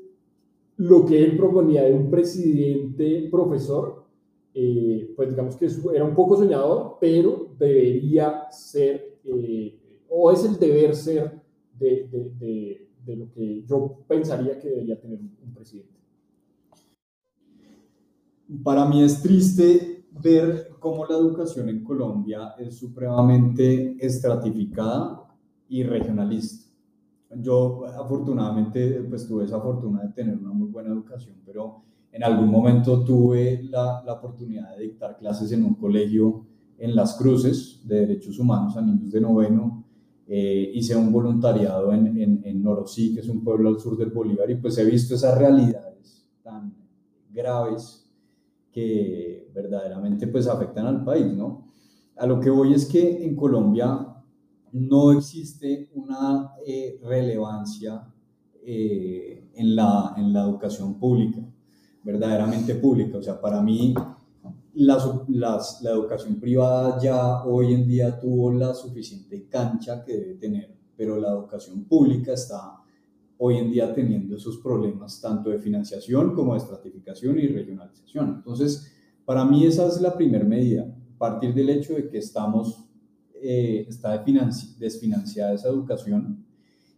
[0.77, 4.05] lo que él proponía de un presidente profesor,
[4.55, 9.77] eh, pues digamos que era un poco soñador, pero debería ser, eh,
[10.09, 11.41] o es el deber ser
[11.77, 15.99] de, de, de, de, lo que yo pensaría que debería tener un presidente.
[18.63, 25.23] Para mí es triste ver cómo la educación en Colombia es supremamente estratificada
[25.69, 26.67] y regionalista.
[27.37, 32.51] Yo afortunadamente pues tuve esa fortuna de tener una muy buena educación, pero en algún
[32.51, 36.45] momento tuve la, oportunidad de dictar clases en un colegio
[36.77, 39.85] en Las Cruces de Derechos Humanos a niños de noveno.
[40.27, 44.11] Eh, hice un voluntariado en, en, en Norosí, que es un pueblo al sur del
[44.11, 46.75] Bolívar, y pues he visto esas realidades tan
[47.33, 48.10] graves
[48.73, 51.71] que verdaderamente pues afectan al país, ¿no?
[52.17, 54.07] A lo que voy es que en Colombia
[54.73, 58.07] no existe una eh, relevancia
[58.63, 61.41] eh, en, la, en la educación pública,
[62.05, 63.19] verdaderamente pública.
[63.19, 63.95] O sea, para mí
[64.75, 70.77] la, la educación privada ya hoy en día tuvo la suficiente cancha que debe tener,
[70.97, 72.80] pero la educación pública está
[73.43, 78.35] hoy en día teniendo esos problemas tanto de financiación como de estratificación y regionalización.
[78.37, 78.93] Entonces,
[79.25, 82.85] para mí esa es la primera medida, partir del hecho de que estamos,
[83.43, 84.23] eh, está
[84.79, 86.45] desfinanciada esa educación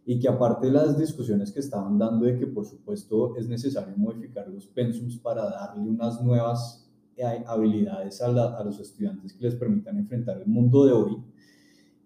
[0.05, 3.95] y que aparte de las discusiones que estaban dando de que por supuesto es necesario
[3.95, 9.97] modificar los pensums para darle unas nuevas eh, habilidades a, los estudiantes que les permitan
[9.97, 11.23] enfrentar el mundo de hoy.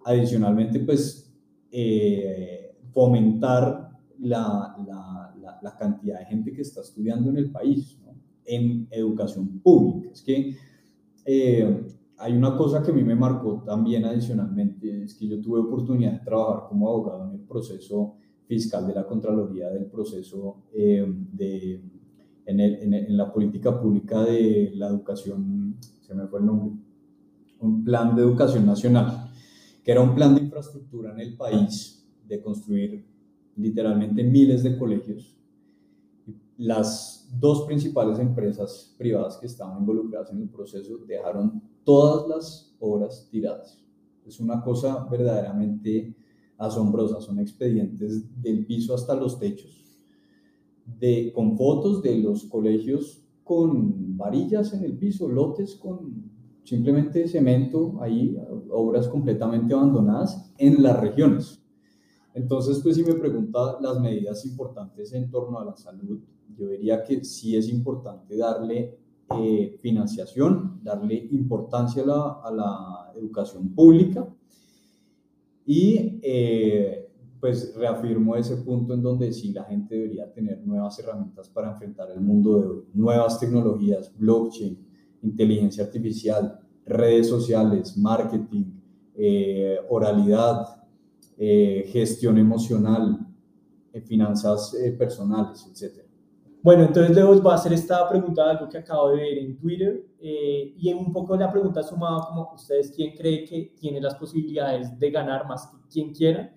[0.05, 1.33] Adicionalmente, pues
[1.71, 3.86] eh, fomentar
[4.19, 7.99] la, la, la, cantidad de gente que está estudiando en el país
[8.45, 10.09] en educación pública.
[10.11, 10.55] Es que
[11.25, 15.59] eh, hay una cosa que a mí me marcó también adicionalmente, es que yo tuve
[15.59, 18.15] oportunidad de trabajar como abogado en el proceso
[18.47, 21.81] fiscal de la Contraloría, del proceso eh, de,
[22.45, 26.79] en, el, en, en, la política pública de la educación, se me fue el nombre,
[27.59, 29.31] un plan de educación nacional,
[29.83, 33.05] que era un plan de infraestructura en el país, de construir
[33.57, 35.35] literalmente miles de colegios.
[36.57, 43.27] Las dos principales empresas privadas que estaban involucradas en el proceso dejaron todas las obras
[43.29, 43.83] tiradas.
[44.25, 46.15] Es una cosa verdaderamente
[46.57, 47.21] asombrosa.
[47.21, 49.99] Son expedientes del piso hasta los techos,
[50.99, 56.31] de, con fotos de los colegios con varillas en el piso, lotes con
[56.63, 58.37] simplemente cemento, ahí
[58.69, 61.63] obras completamente abandonadas en las regiones.
[62.37, 66.19] Entonces, pues si me pregunta las medidas importantes en torno a la salud,
[66.55, 68.95] yo diría que sí es importante darle
[69.39, 74.27] eh, financiación, darle importancia a la, a la educación pública
[75.65, 81.49] y eh, pues reafirmo ese punto en donde sí la gente debería tener nuevas herramientas
[81.49, 84.77] para enfrentar el mundo de hoy, nuevas tecnologías, blockchain,
[85.23, 88.65] inteligencia artificial, redes sociales, marketing,
[89.15, 90.86] eh, oralidad,
[91.37, 93.19] gestión emocional,
[94.05, 96.07] finanzas personales, etc.
[96.67, 99.57] Bueno, entonces les voy a hacer esta pregunta de algo que acabo de ver en
[99.57, 104.15] Twitter eh, y un poco la pregunta sumada como ustedes, ¿quién cree que tiene las
[104.15, 106.53] posibilidades de ganar más que quien quiera?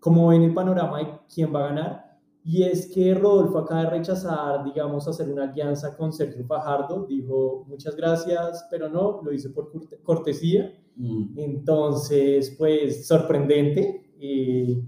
[0.00, 2.18] ¿Cómo ven el panorama de quién va a ganar?
[2.44, 7.06] Y es que Rodolfo acaba de rechazar, digamos, hacer una alianza con Sergio Fajardo.
[7.06, 9.70] Dijo, muchas gracias, pero no, lo hice por
[10.02, 10.74] cortesía.
[10.96, 11.38] Mm.
[11.38, 14.11] Entonces, pues, sorprendente.
[14.24, 14.80] Eh,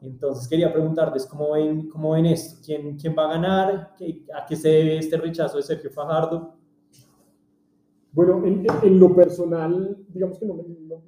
[0.00, 3.94] entonces quería preguntarles cómo ven, cómo ven esto, ¿Quién, quién va a ganar,
[4.32, 6.54] a qué se debe este rechazo de Sergio Fajardo.
[8.12, 10.62] Bueno, en, en lo personal, digamos que no me,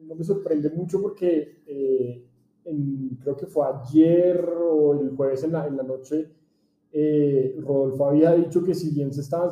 [0.05, 2.27] no, me sorprende mucho porque eh,
[3.23, 6.33] creo que fue ayer o el jueves en la, en la noche,
[6.93, 9.51] eh, Rodolfo había dicho que si bien se, estaban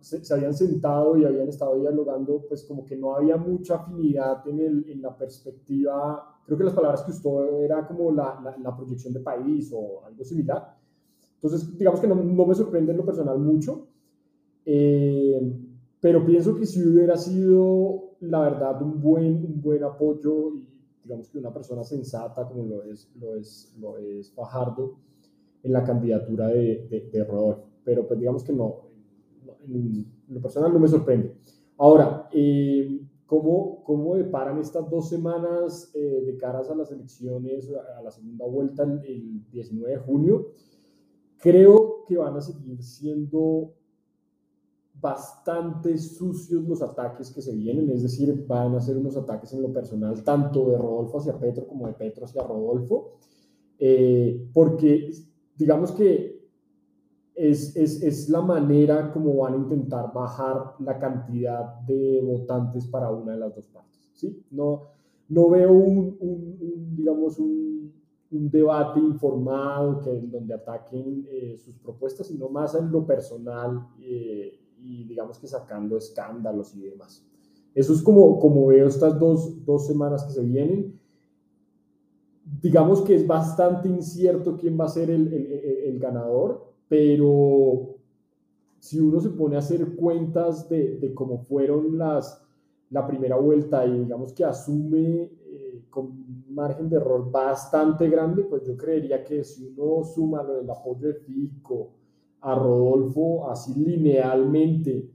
[0.00, 4.46] se, se, habían sentado y habían estado dialogando, pues como que no había mucha afinidad
[4.48, 8.76] en, el, en la perspectiva creo que las palabras que usó era como la, la,
[8.76, 10.76] proyección de país o algo similar.
[11.34, 13.86] Entonces, digamos que no, no me sorprende en lo personal mucho,
[14.64, 15.40] eh,
[16.00, 20.68] pero pienso que si hubiera sido, la verdad, un buen, un buen apoyo y
[21.04, 24.96] digamos que una persona sensata como lo es, lo es, lo es Fajardo
[25.62, 27.68] en la candidatura de, de, de Rodolfo.
[27.84, 28.82] Pero pues digamos que no,
[29.66, 31.34] en lo personal no me sorprende.
[31.78, 33.00] Ahora, eh,
[33.32, 38.44] ¿Cómo, cómo deparan estas dos semanas eh, de caras a las elecciones, a la segunda
[38.44, 40.48] vuelta el, 19 de junio?
[41.38, 43.72] Creo que van a seguir siendo
[45.00, 49.62] bastante sucios los ataques que se vienen, es decir, van a ser unos ataques en
[49.62, 53.12] lo personal, tanto de Rodolfo hacia Petro como de Petro hacia Rodolfo,
[53.78, 55.10] eh, porque
[55.56, 56.42] digamos que
[57.34, 63.10] es, es, es, la manera como van a intentar bajar la cantidad de votantes para
[63.10, 64.08] una de las dos partes.
[64.14, 64.44] ¿sí?
[64.50, 64.82] No,
[65.28, 67.92] no veo un, un, digamos, un,
[68.30, 74.60] un, debate informado que, donde ataquen eh, sus propuestas, sino más en lo personal eh,
[74.78, 77.24] y digamos que sacando escándalos y demás.
[77.74, 81.00] Eso es como, como veo estas dos, dos semanas que se vienen.
[82.62, 87.96] Digamos que es bastante incierto quién va a ser el, el, ganador pero
[88.78, 92.44] si uno se pone a hacer cuentas de, de cómo fueron las,
[92.90, 98.62] la primera vuelta y digamos que asume eh, con margen de error bastante grande, pues
[98.64, 101.92] yo creería que si uno suma lo del apoyo de Fico
[102.42, 105.08] a Rodolfo así linealmente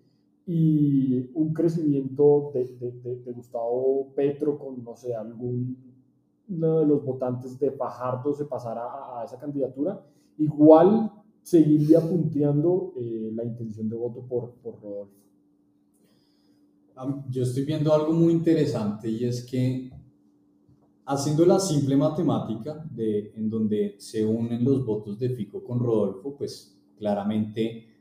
[0.48, 5.97] y un crecimiento de, de, de Gustavo Petro con, no sé, algún
[6.50, 10.02] uno de los votantes de Fajardo se pasara a, esa candidatura,
[10.38, 15.14] igual seguiría punteando eh, la intención de voto por, por Rodolfo.
[17.30, 19.92] Yo estoy viendo algo muy interesante y es que
[21.06, 26.36] haciendo la simple matemática de, en donde se unen los votos de Fico con Rodolfo,
[26.36, 27.97] pues claramente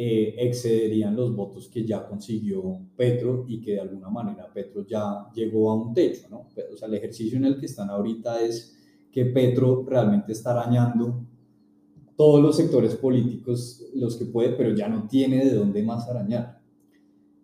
[0.00, 5.28] eh, excederían los votos que ya consiguió Petro y que de alguna manera Petro ya
[5.34, 6.46] llegó a un techo, ¿no?
[6.72, 8.78] O sea, el ejercicio en el que están ahorita es
[9.10, 11.26] que Petro realmente está arañando
[12.16, 16.60] todos los sectores políticos los que puede, pero ya no tiene de dónde más arañar.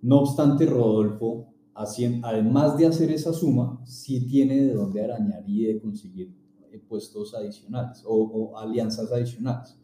[0.00, 5.80] No obstante, Rodolfo, además de hacer esa suma, sí tiene de dónde arañar y de
[5.80, 6.32] conseguir
[6.70, 9.76] eh, puestos adicionales o, alianzas adicionales.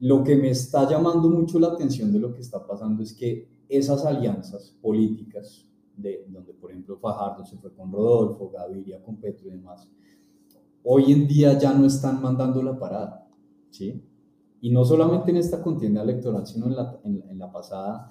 [0.00, 3.48] Lo que me está llamando mucho la atención de lo que está pasando es que
[3.68, 5.66] esas alianzas políticas,
[5.96, 9.88] de donde por ejemplo Fajardo se fue con Rodolfo, Gaviria con Petro y demás,
[10.82, 13.24] hoy en día ya no están mandando la parada
[13.74, 14.02] ¿sí?
[14.60, 18.10] Y no solamente en esta contienda electoral, sino en la, en, la pasada,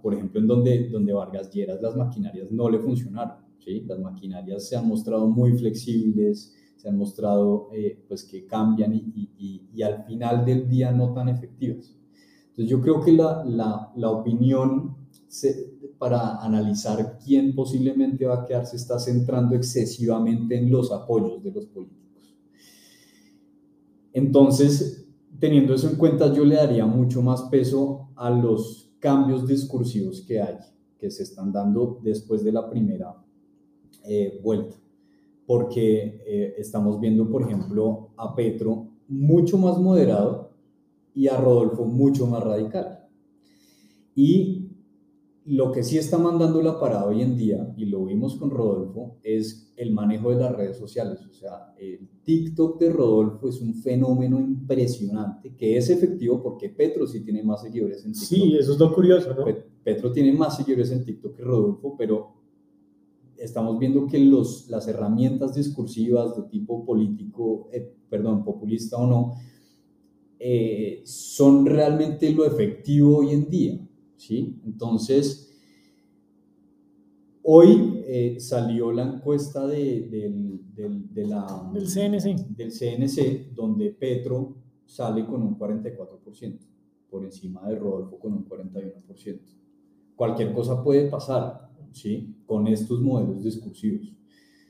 [0.00, 3.82] por ejemplo, en donde, donde Vargas Lleras las maquinarias no le funcionaron, ¿sí?
[3.82, 6.54] Las maquinarias se han mostrado muy flexibles,
[6.84, 11.14] se han mostrado eh, pues que cambian y, y, y, al final del día no
[11.14, 11.96] tan efectivas.
[12.50, 14.94] Entonces yo creo que la, la, la opinión
[15.98, 21.52] para analizar quién posiblemente va a quedar se está centrando excesivamente en los apoyos de
[21.52, 22.36] los políticos.
[24.12, 25.08] Entonces,
[25.40, 30.38] teniendo eso en cuenta, yo le daría mucho más peso a los cambios discursivos que
[30.38, 30.58] hay,
[30.98, 33.24] que se están dando después de la primera
[34.06, 34.83] eh, vuelta.
[35.46, 40.50] Porque eh, estamos viendo, por ejemplo, a Petro mucho más moderado
[41.14, 43.06] y a Rodolfo mucho más radical.
[44.14, 44.64] Y
[45.46, 49.18] lo que sí está mandando la parada hoy en día, y lo vimos con Rodolfo,
[49.22, 51.20] es el manejo de las redes sociales.
[51.28, 57.06] O sea, el TikTok de Rodolfo es un fenómeno impresionante, que es efectivo porque Petro
[57.06, 58.28] sí tiene más seguidores en TikTok.
[58.28, 59.44] Sí, eso es lo curioso, ¿no?
[59.82, 62.43] Petro tiene más seguidores en TikTok que Rodolfo, pero
[63.44, 69.34] estamos viendo que los, las herramientas discursivas de tipo político, eh, perdón, populista o no,
[70.38, 73.88] eh, son realmente lo efectivo hoy en día.
[74.16, 74.60] ¿sí?
[74.64, 75.52] Entonces,
[77.42, 80.08] hoy eh, salió la encuesta de,
[80.74, 82.56] del, la, del CNC.
[82.56, 86.58] del CNC, donde Petro sale con un 44%,
[87.10, 89.40] por encima de Rodolfo con un 41%.
[90.16, 92.33] Cualquier cosa puede pasar, ¿sí?
[92.46, 94.14] Con estos modelos discursivos.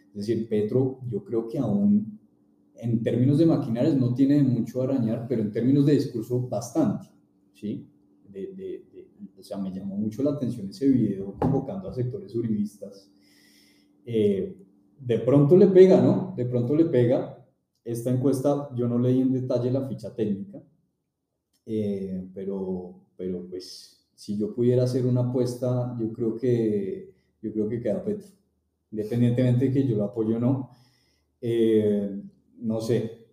[0.09, 2.21] Es decir, Petro, yo creo que aún
[2.77, 7.09] en términos de maquinarias no tiene mucho a arañar, pero en términos de discurso bastante,
[7.53, 7.89] ¿sí?
[8.43, 8.85] de,
[9.39, 13.11] o sea, me llamó mucho la atención ese video convocando a sectores uribistas.
[14.05, 14.57] Eh,
[14.99, 16.35] de pronto le pega, ¿no?
[16.37, 17.31] De pronto le pega.
[17.85, 20.63] Esta encuesta, yo no leí en detalle la ficha técnica,
[21.67, 27.14] eh, pero, pero pues si yo pudiera hacer una apuesta, yo creo que,
[27.45, 28.29] yo creo que queda Petro.
[28.91, 30.71] Independientemente de que yo lo apoyo o no,
[31.41, 32.23] eh,
[32.59, 33.27] no sé,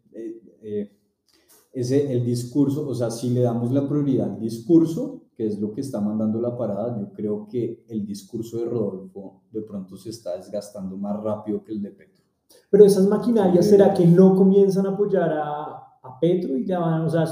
[1.71, 5.71] ese, el discurso, o sea, si le damos la prioridad al discurso, que es lo
[5.71, 10.09] que está mandando la parada, yo creo que el discurso de Rodolfo de pronto se
[10.09, 12.23] está desgastando más rápido que el de Petro.
[12.69, 15.63] Pero esas maquinarias, ¿será que no comienzan a apoyar a,
[16.03, 17.23] a Petro y ya van, o sea,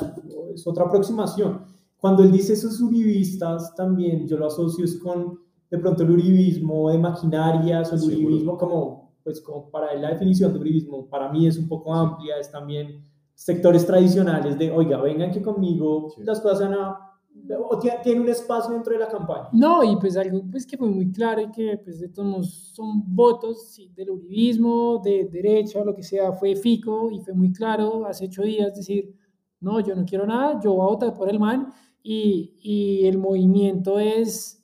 [0.53, 1.61] es, otra aproximación?
[1.97, 5.37] Cuando él dice esos uribistas, también yo lo asocio es con
[5.69, 10.09] de pronto el uribismo de maquinarias o el uribismo como, pues como para él la
[10.09, 13.05] definición de uribismo para mí es un poco amplia, es también
[13.35, 17.09] sectores tradicionales de, oiga, vengan que conmigo las cosas van a
[17.57, 19.49] o tiene un espacio dentro de la campaña.
[19.53, 23.03] No, y pues algo pues, que fue muy claro y que pues de todos son
[23.15, 28.25] votos del uribismo, de derecha, lo que sea, fue Fico y fue muy claro hace
[28.25, 29.15] ocho días decir,
[29.61, 31.71] no, yo no quiero nada, yo voy a votar por el MAN
[32.03, 34.58] y, y el movimiento es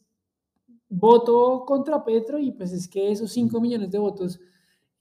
[0.98, 4.40] voto contra Petro y pues es que esos 5 millones de votos,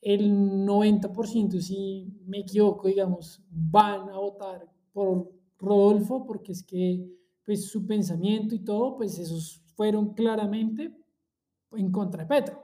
[0.01, 7.11] el 90%, si me equivoco, digamos, van a votar por Rodolfo porque es que
[7.45, 10.97] pues su pensamiento y todo, pues esos fueron claramente
[11.73, 12.63] en contra de Petro.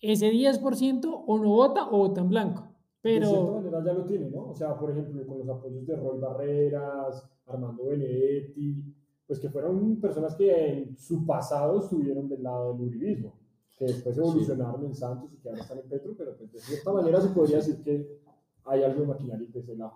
[0.00, 2.68] Ese 10% o no vota o vota en blanco.
[3.00, 3.28] Pero...
[3.28, 4.48] De cierta manera ya lo tiene, ¿no?
[4.48, 8.94] O sea, por ejemplo, con los apoyos de Roy Barreras, Armando Benedetti,
[9.32, 13.32] pues que fueron personas que en su pasado estuvieron del lado del uribismo,
[13.78, 16.92] que después evolucionaron en Santos y que ahora están en Petro, pero pues de cierta
[16.92, 18.20] manera se podría decir que
[18.66, 19.94] hay algo de maquinaria de ese lado.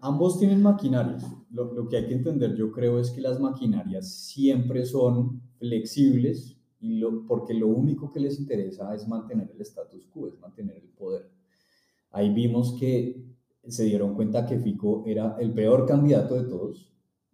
[0.00, 1.24] Ambos tienen maquinarias.
[1.52, 6.60] Lo, lo, que hay que entender, yo creo, es que las maquinarias siempre son flexibles
[6.80, 10.78] y lo, porque lo único que les interesa es mantener el status quo, es mantener
[10.78, 11.30] el poder.
[12.10, 13.24] Ahí vimos que
[13.68, 16.88] se dieron cuenta que Fico era el peor candidato de todos,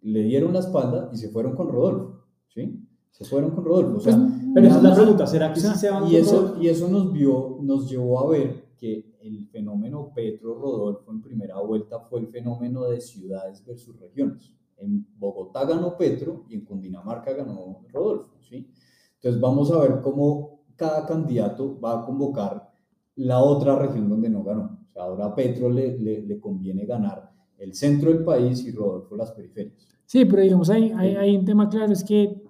[0.05, 2.87] le dieron la espalda y se fueron con Rodolfo, ¿sí?
[3.09, 3.97] Se fueron con Rodolfo.
[3.97, 6.41] O sea, Pues, pero esa es la pregunta, ¿será que se van y con eso,
[6.41, 6.61] Rodolfo?
[6.61, 11.99] y eso nos, vio, nos llevó a ver que el fenómeno Petro-Rodolfo en primera vuelta
[12.01, 14.53] fue el fenómeno de ciudades versus regiones.
[14.77, 18.35] En Bogotá ganó Petro y en Cundinamarca ganó Rodolfo.
[18.41, 18.69] ¿sí?
[19.15, 22.69] Entonces vamos a ver cómo cada candidato va a convocar
[23.15, 24.77] la otra región donde no ganó.
[24.87, 28.71] O sea, ahora a Petro le, le, le conviene ganar el centro del país y
[28.71, 29.94] Rodolfo las periferias.
[30.05, 32.41] Sí, pero digamos, hay, hay, hay un tema claro, es que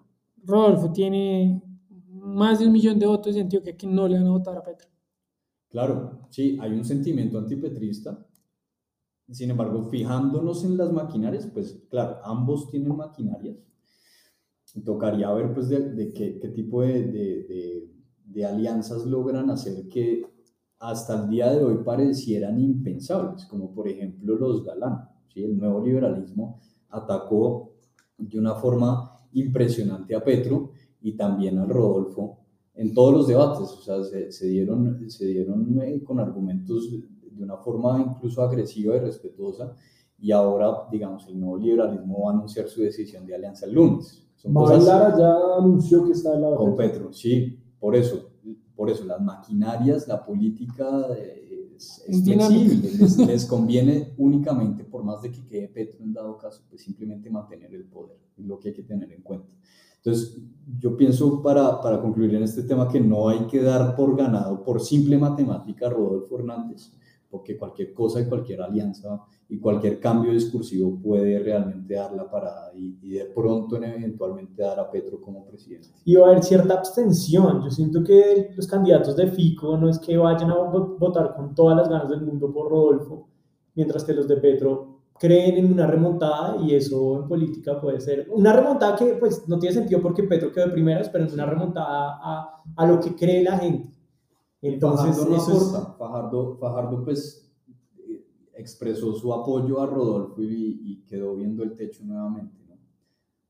[0.43, 1.61] Rodolfo tiene
[2.09, 4.63] más de un millón de votos y Antioquia que no le van a votar a
[4.63, 4.87] Petro.
[5.69, 8.25] Claro, sí, hay un sentimiento antipetrista.
[9.29, 13.57] Sin embargo, fijándonos en las maquinarias, pues claro, ambos tienen maquinarias.
[14.83, 17.91] Tocaría ver pues de, de qué, qué, tipo de, de, de,
[18.25, 20.25] de, alianzas logran hacer que
[20.79, 25.09] hasta el día de hoy parecieran impensables, como por ejemplo los Galán.
[25.33, 25.43] ¿sí?
[25.45, 26.59] El nuevo liberalismo
[26.89, 27.71] atacó
[28.17, 30.71] de una forma impresionante a Petro
[31.01, 35.81] y también a Rodolfo en todos los debates, o sea, se, se dieron, se dieron
[35.81, 39.73] eh, con argumentos de una forma incluso agresiva y respetuosa,
[40.19, 44.27] y ahora, digamos, el nuevo liberalismo va a anunciar su decisión de alianza el lunes.
[44.35, 48.31] Son Lara ya anunció que está en la Con Petro, sí, por eso,
[48.75, 51.07] por eso, las maquinarias, la política
[51.75, 56.37] es, es flexible, les, les, conviene únicamente, por más de que quede Petro en dado
[56.37, 59.47] caso, pues simplemente mantener el poder, es lo que hay que tener en cuenta.
[59.97, 60.37] Entonces,
[60.79, 64.63] yo pienso para, para concluir en este tema que no hay que dar por ganado
[64.63, 66.91] por simple matemática Rodolfo Hernández,
[67.29, 72.71] porque cualquier cosa y cualquier alianza y cualquier cambio discursivo puede realmente dar la parada
[72.73, 75.89] y, y de pronto eventualmente dar a Petro como presidente.
[76.03, 77.63] Y va a haber cierta abstención.
[77.63, 81.77] Yo siento que los candidatos de Fico no es que vayan a votar con todas
[81.77, 83.27] las ganas del mundo por Rodolfo,
[83.75, 88.27] mientras que los de Petro creen en una remontada y eso en política puede ser
[88.31, 91.45] una remontada que pues no tiene sentido porque Petro quedó de primeras, pero es una
[91.45, 93.95] remontada a, a lo que cree la gente.
[94.61, 95.91] Entonces, Fajardo, no eso aporta.
[95.91, 95.97] Es...
[95.97, 97.44] Fajardo, Fajardo pues
[98.65, 102.57] expresó su apoyo a Rodolfo y, y, quedó viendo el techo nuevamente.
[102.67, 102.75] ¿no?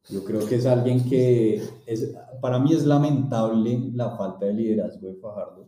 [0.09, 5.07] Yo creo que es alguien que es, para mí es lamentable la falta de liderazgo
[5.07, 5.67] de Fajardo.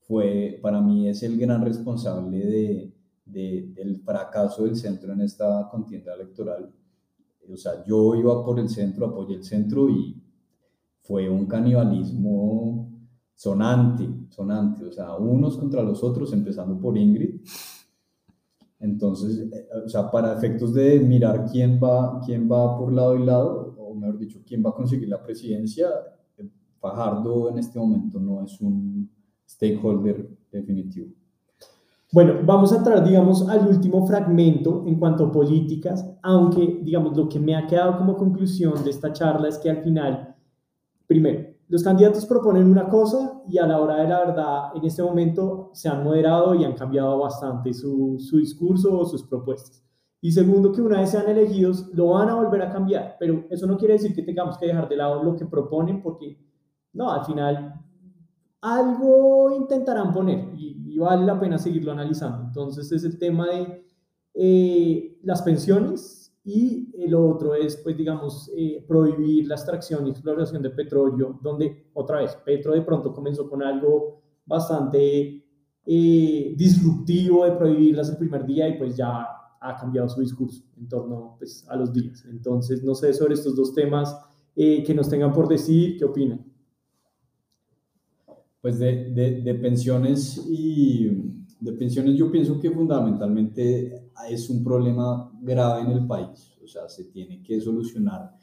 [0.00, 2.92] Fue, para mí es el gran responsable de,
[3.26, 6.72] de, del fracaso del centro en esta contienda electoral.
[7.52, 10.22] O sea, yo iba por el centro, apoyé el centro y
[11.02, 12.88] fue un canibalismo
[13.38, 17.40] sonante, sonante, o sea, unos contra los otros, empezando por Ingrid.
[18.80, 19.48] Entonces,
[19.84, 23.94] o sea, para efectos de mirar quién va, quién va por lado y lado, o
[23.94, 25.88] mejor dicho, quién va a conseguir la presidencia,
[26.80, 29.10] Fajardo en este momento no es un
[29.48, 31.08] stakeholder definitivo.
[32.12, 37.28] Bueno, vamos a entrar, digamos, al último fragmento en cuanto a políticas, aunque, digamos, lo
[37.28, 40.36] que me ha quedado como conclusión de esta charla es que al final,
[41.06, 45.02] primero, los candidatos proponen una cosa y a la hora de la verdad, en este
[45.02, 49.84] momento, se han moderado y han cambiado bastante su, su discurso o sus propuestas.
[50.20, 53.66] Y segundo, que una vez sean elegidos, lo van a volver a cambiar, pero eso
[53.66, 56.38] no quiere decir que tengamos que dejar de lado lo que proponen, porque,
[56.92, 57.74] no, al final
[58.60, 62.42] algo intentarán poner y, y, vale la pena seguirlo analizando.
[62.42, 63.86] Entonces es el tema de
[64.34, 66.17] eh, las pensiones
[66.48, 71.90] y el otro es, pues digamos, eh, prohibir la extracción y exploración de petróleo, donde
[71.92, 75.44] otra vez Petro de pronto comenzó con algo bastante
[75.84, 79.26] eh, disruptivo de prohibirlas el primer día y pues ya
[79.60, 82.24] ha cambiado su discurso en torno pues, a los días.
[82.24, 84.16] Entonces, no sé sobre estos dos temas
[84.56, 86.44] que nos tengan por decir, ¿qué opinan?
[88.60, 95.30] Pues de, de, de, pensiones y de pensiones yo pienso que fundamentalmente es un problema
[95.40, 98.36] grave en el país, o sea, se tiene que solucionar,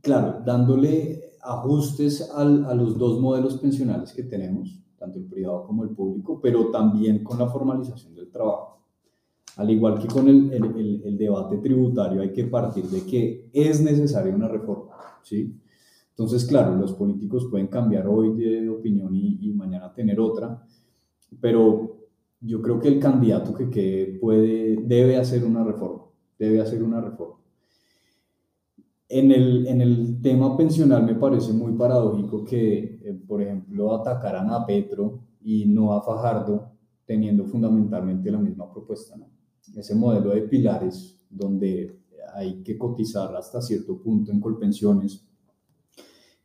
[0.00, 5.84] claro, dándole ajustes al, a los dos modelos pensionales que tenemos, tanto el privado como
[5.84, 8.82] el público, pero también con la formalización del trabajo.
[9.56, 13.50] Al igual que con el, el, el, el debate tributario, hay que partir de que
[13.52, 15.58] es necesaria una reforma, ¿sí?
[16.10, 20.66] Entonces, claro, los políticos pueden cambiar hoy de opinión y, y, mañana tener otra,
[21.40, 21.98] pero
[22.40, 26.04] yo creo que el candidato que quede puede, debe hacer una reforma,
[26.38, 27.36] debe hacer una reforma.
[29.08, 34.50] En el, en el tema pensional me parece muy paradójico que, eh, por ejemplo, atacaran
[34.50, 36.72] a Petro y no a Fajardo,
[37.06, 39.16] teniendo fundamentalmente la misma propuesta.
[39.16, 39.30] ¿no?
[39.74, 41.98] Ese modelo de pilares donde
[42.34, 45.27] hay que cotizar hasta cierto punto en colpensiones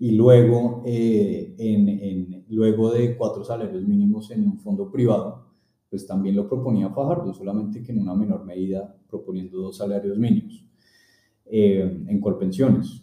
[0.04, 5.45] y luego, eh, en, en, luego de cuatro salarios mínimos en un fondo privado,
[5.89, 10.66] pues también lo proponía Fajardo, solamente que en una menor medida proponiendo dos salarios mínimos
[11.45, 13.01] eh, en Colpensiones.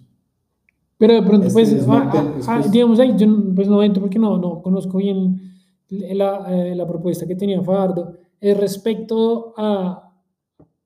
[0.98, 4.60] Pero de pronto, pues, ah, ah, digamos ahí, yo pues no entro porque no, no
[4.60, 5.40] conozco bien
[5.88, 10.12] la, eh, la propuesta que tenía Fajardo, es respecto a,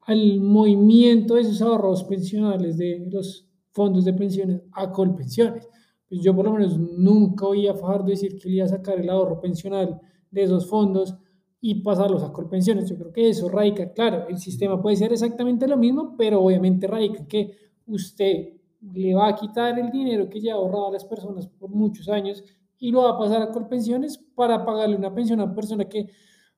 [0.02, 5.68] al movimiento de esos ahorros pensionales de los fondos de pensiones a Colpensiones.
[6.08, 9.00] Pues yo por lo menos nunca oí a Fajardo decir que él iba a sacar
[9.00, 10.00] el ahorro pensional
[10.30, 11.14] de esos fondos
[11.60, 12.90] y pasarlos a Colpensiones.
[12.90, 16.86] Yo creo que eso radica, claro, el sistema puede ser exactamente lo mismo, pero obviamente
[16.86, 18.54] radica que usted
[18.92, 22.08] le va a quitar el dinero que ya ha ahorrado a las personas por muchos
[22.08, 22.44] años
[22.78, 26.10] y lo va a pasar a Colpensiones para pagarle una pensión a una persona que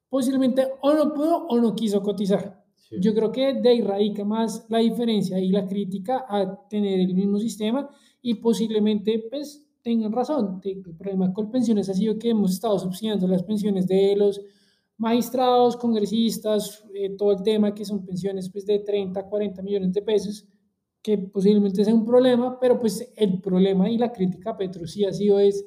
[0.09, 2.65] posiblemente o no pudo o no quiso cotizar.
[2.91, 7.15] Yo creo que de ahí radica más la diferencia y la crítica a tener el
[7.15, 7.89] mismo sistema
[8.27, 10.61] y posiblemente pues tengan razón.
[10.65, 14.41] El problema con pensiones ha sido que hemos estado subsidiando las pensiones de los
[14.97, 20.03] magistrados, congresistas, eh, todo el tema que son pensiones pues de 30, 40 millones de
[20.03, 20.45] pesos,
[21.01, 25.05] que posiblemente sea un problema, pero pues el problema y la crítica a Petro sí
[25.05, 25.65] ha sido es,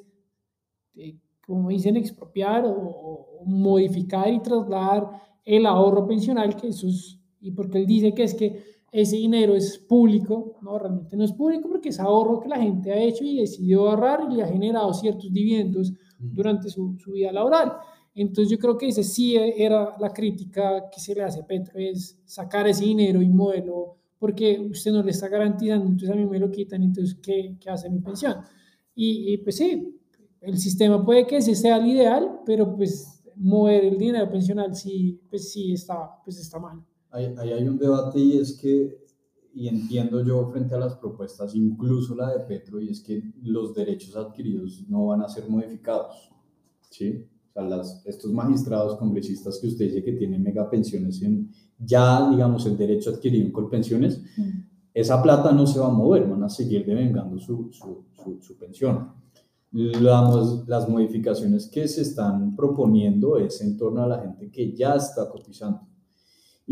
[0.96, 5.08] eh, como dicen, expropiar o, modificar y trasladar
[5.46, 8.62] el ahorro pensional, que eso es, y porque él dice que es que
[8.92, 12.92] ese dinero es público, no, realmente no es público porque es ahorro que la gente
[12.92, 17.32] ha hecho y decidió ahorrar y le ha generado ciertos dividendos durante su, su vida
[17.32, 17.72] laboral.
[18.14, 21.78] Entonces yo creo que ese sí era la crítica que se le hace a Petro,
[21.78, 26.26] es sacar ese dinero y moverlo porque usted no le está garantizando, entonces a mí
[26.26, 28.36] me lo quitan, entonces ¿qué, qué hace mi pensión?
[28.94, 29.98] Y, y, pues sí,
[30.42, 35.18] el sistema puede que ese sea el ideal, pero pues mover el dinero pensional sí,
[35.30, 36.84] pues sí está, pues está mal.
[37.12, 39.04] Ahí, hay un debate y es que,
[39.52, 43.74] y entiendo yo frente a las propuestas, incluso la de Petro, y es que los
[43.74, 46.30] derechos adquiridos no van a ser modificados,
[46.88, 47.26] ¿sí?
[47.48, 52.64] O sea, las, estos magistrados congresistas que usted dice que tienen megapensiones en ya, digamos,
[52.66, 54.50] el derecho adquirido en colpensiones, mm.
[54.94, 58.04] esa plata no se va a mover, van a seguir devengando su, su,
[58.40, 59.12] su, pensión.
[59.72, 64.94] Las, las modificaciones que se están proponiendo es en torno a la gente que ya
[64.94, 65.89] está cotizando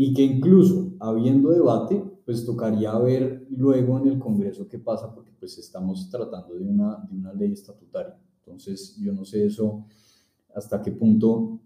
[0.01, 5.33] y que incluso habiendo debate, pues tocaría ver luego en el Congreso qué pasa, porque
[5.37, 8.17] pues estamos tratando de una, de una ley estatutaria.
[8.37, 9.83] Entonces, yo no sé eso
[10.55, 11.59] hasta qué punto,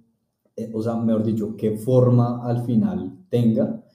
[0.56, 3.86] eh, o sea, mejor dicho, qué forma al final tenga,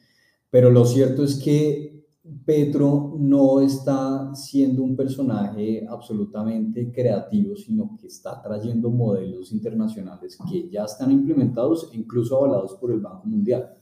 [0.48, 2.06] pero lo cierto es que
[2.44, 10.70] Petro no está siendo un personaje absolutamente creativo, sino que está trayendo modelos internacionales que
[10.70, 13.77] ya están implementados incluso avalados por el Banco Mundial.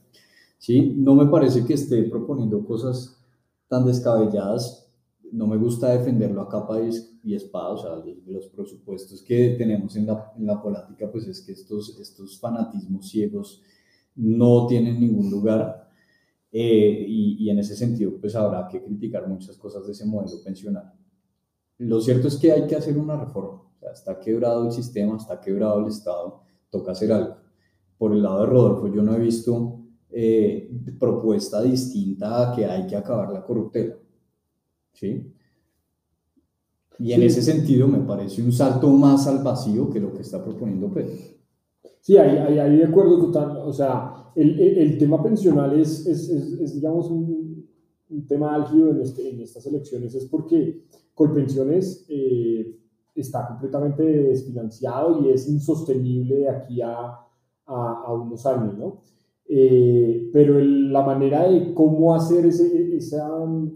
[0.57, 0.93] ¿Sí?
[0.97, 3.23] No me parece que esté proponiendo cosas
[3.67, 4.87] tan descabelladas
[5.31, 6.79] no me gusta defenderlo a capa
[7.23, 11.97] y espada, o sea, los, presupuestos que tenemos en la, política, pues es que estos,
[11.99, 13.61] estos fanatismos ciegos
[14.15, 15.89] no tienen ningún lugar
[16.51, 20.93] eh, y, en ese sentido, pues habrá que criticar muchas cosas de ese modelo pensional.
[21.79, 25.39] Lo cierto es que hay que hacer una reforma, o está quebrado el sistema, está
[25.39, 27.35] quebrado el Estado, toca hacer algo.
[27.97, 32.87] Por el lado de Rodolfo, yo no he visto eh, propuesta distinta a que hay
[32.87, 33.95] que acabar la corruptela
[34.93, 35.33] ¿sí?
[36.99, 40.43] Y en ese sentido me parece un salto más al vacío que lo que está
[40.43, 41.15] proponiendo Pedro.
[42.01, 43.57] Sí, ahí, ahí, ahí de acuerdo total.
[43.57, 47.67] O sea, el, el, tema pensional es, es, es, digamos, un,
[48.09, 52.79] un, tema álgido en, este, en estas elecciones, es porque Colpensiones eh,
[53.15, 57.19] está completamente desfinanciado y es insostenible de aquí a,
[57.65, 59.01] a, a unos años, ¿no?
[59.49, 63.29] Eh, pero la manera de cómo hacer ese, esa,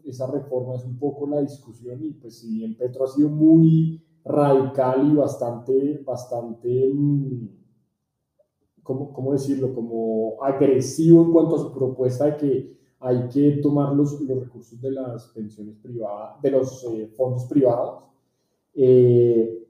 [0.04, 4.04] esa, reforma es un poco la discusión y pues si bien Petro ha sido muy
[4.26, 7.48] radical y bastante, bastante, mm,
[8.84, 9.74] ¿cómo, cómo decirlo?
[9.74, 14.80] Como agresivo en cuanto a su propuesta de que hay que tomar los, los recursos
[14.82, 18.04] de las pensiones privadas, de los eh, fondos privados.
[18.74, 19.61] Eh,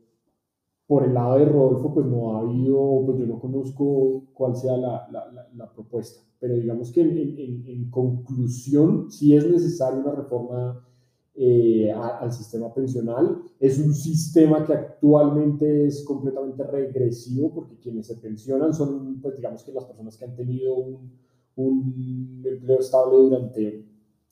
[0.92, 4.76] por el lado de Rodolfo, pues no ha habido, pues yo no conozco cuál sea
[4.76, 10.86] la, la, la propuesta, pero digamos que en, en, conclusión, sí es necesaria una reforma
[11.34, 13.42] eh, al sistema pensional.
[13.58, 19.64] Es un sistema que actualmente es completamente regresivo porque quienes se pensionan son, pues digamos
[19.64, 21.10] que las personas que han tenido un,
[21.56, 23.86] un empleo estable durante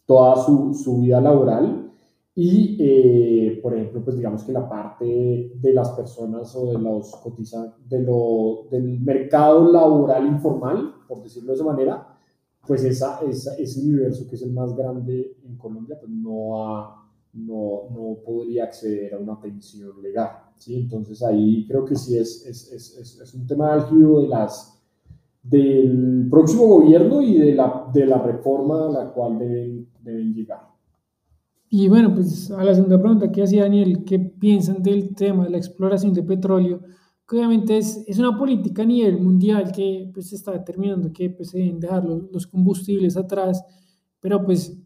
[0.05, 1.89] toda su, su vida laboral
[2.41, 7.13] y, eh, por ejemplo, pues digamos que la parte de las personas o de los
[7.17, 12.17] cotizan, de lo, del mercado laboral informal, por decirlo de esa manera,
[12.65, 17.89] pues esa, esa, ese universo que es el más grande en Colombia, pues no, no,
[17.91, 20.29] no podría acceder a una pensión legal.
[20.55, 20.77] ¿sí?
[20.77, 24.81] Entonces ahí creo que sí es, es, es, es un tema álgido de las
[25.43, 30.68] del próximo gobierno y de la, de la reforma a la cual deben, deben llegar.
[31.71, 35.51] Y bueno, pues a la segunda pregunta que hacía Daniel, ¿qué piensan del tema de
[35.51, 36.81] la exploración de petróleo?
[37.27, 41.51] Que obviamente es, es una política a nivel mundial que pues está determinando que pues,
[41.51, 43.63] se deben dejar los, los combustibles atrás,
[44.19, 44.81] pero pues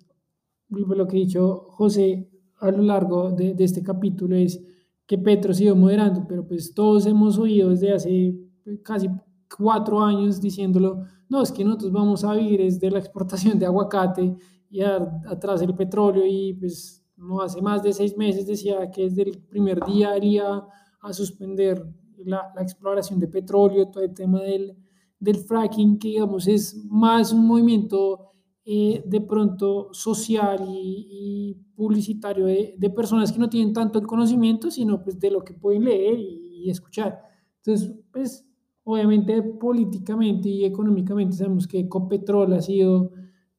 [0.70, 2.30] lo que ha dicho José
[2.60, 4.62] a lo largo de, de, este capítulo es
[5.06, 8.36] que Petro ha ido moderando, pero pues todos hemos oído desde hace
[8.84, 9.10] casi
[9.58, 14.36] cuatro años diciéndolo, no, es que nosotros vamos a vivir desde la exportación de aguacate
[14.74, 19.22] y atrás el petróleo y pues no hace más de seis meses decía que desde
[19.22, 20.64] el primer día iría
[21.00, 21.86] a suspender
[22.18, 24.76] la, la exploración de petróleo, todo el tema del,
[25.20, 28.32] del fracking, que digamos es más un movimiento
[28.66, 34.08] eh, de pronto social y, y publicitario de, de, personas que no tienen tanto el
[34.08, 37.22] conocimiento, sino pues de lo que pueden leer y, y escuchar.
[37.58, 38.44] Entonces, pues
[38.86, 43.12] obviamente políticamente y económicamente sabemos que Copetrol ha sido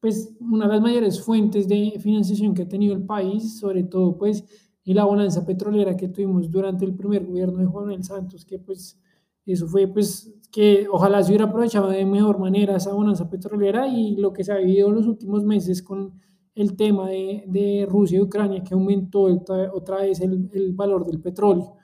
[0.05, 4.15] pues una de las mayores fuentes de financiación que ha tenido el país, sobre todo
[4.15, 4.43] pues
[4.85, 8.59] en la bonanza petrolera que tuvimos durante el primer gobierno de Juan Manuel Santos, que
[8.59, 9.01] pues
[9.47, 14.15] eso fue pues que ojalá se hubiera aprovechado de mejor manera esa bonanza petrolera y
[14.17, 16.13] lo que se ha vivido en los últimos meses con
[16.53, 19.41] el tema de, de Rusia y Ucrania, que aumentó el,
[19.73, 21.77] otra vez el, el, valor del petróleo.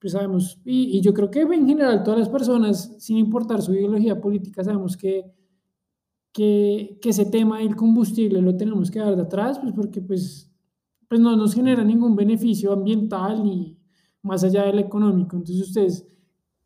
[0.00, 3.72] Pues sabemos, y, y yo creo que en general todas las personas, sin importar su
[3.72, 5.30] ideología política, sabemos que
[6.32, 10.50] que, que, ese tema del combustible lo tenemos que dar de atrás, pues porque pues,
[11.08, 13.78] pues no nos genera ningún beneficio ambiental ni
[14.22, 15.36] más allá del económico.
[15.36, 16.06] Entonces ustedes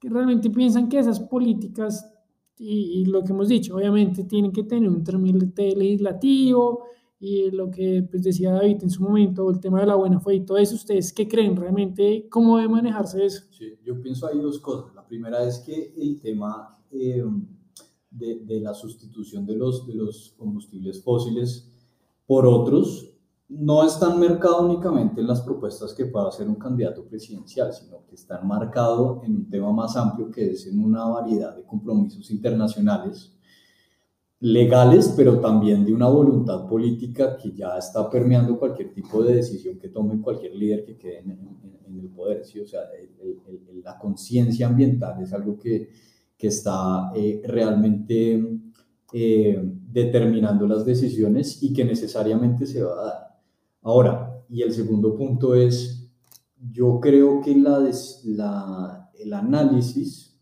[0.01, 2.13] realmente piensan que esas políticas
[2.59, 6.85] y, y lo que hemos dicho, obviamente tienen que tener un término legislativo
[7.19, 10.35] y lo que pues, decía David en su momento, el tema de la buena fe
[10.35, 12.29] y todo eso, ¿ustedes qué creen realmente?
[12.31, 13.45] ¿Cómo debe manejarse eso?
[13.51, 14.95] Sí, yo pienso hay dos cosas.
[14.95, 16.79] La primera es que el tema...
[16.91, 17.25] Eh,
[18.19, 21.73] de, la sustitución de los, de los combustibles fósiles
[22.27, 23.13] por otros
[23.49, 28.17] no está marcado únicamente en las propuestas que pueda hacer un candidato presidencial, sino que
[28.17, 33.37] está marcado en un tema más amplio que es en una variedad de compromisos internacionales
[34.41, 39.79] legales, pero también de una voluntad política que ya está permeando cualquier tipo de decisión
[39.79, 42.45] que tome cualquier líder que quede en, el poder.
[42.45, 42.61] ¿sí?
[42.61, 42.81] O sea,
[43.83, 45.89] la conciencia ambiental es algo que,
[46.37, 48.61] que está eh, realmente
[49.13, 53.41] eh, determinando las decisiones y que necesariamente se va a dar.
[53.83, 56.11] Ahora, y el segundo punto es,
[56.71, 57.89] yo creo que la,
[58.25, 60.39] la, el análisis,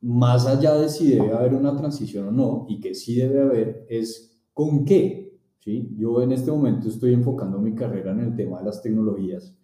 [0.00, 3.86] más allá de si debe haber una transición o no, y que sí debe haber,
[3.88, 5.38] es con qué.
[5.58, 5.90] ¿sí?
[5.96, 9.54] Yo en este momento estoy enfocando mi carrera en el tema de las tecnologías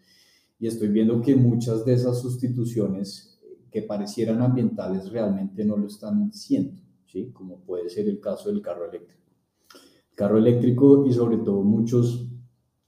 [0.59, 3.32] y estoy viendo que muchas de esas sustituciones
[3.73, 7.31] que parecieran ambientales realmente no lo están siendo, ¿sí?
[7.33, 9.23] como puede ser el caso del carro eléctrico.
[10.11, 12.29] El carro eléctrico y sobre todo muchos,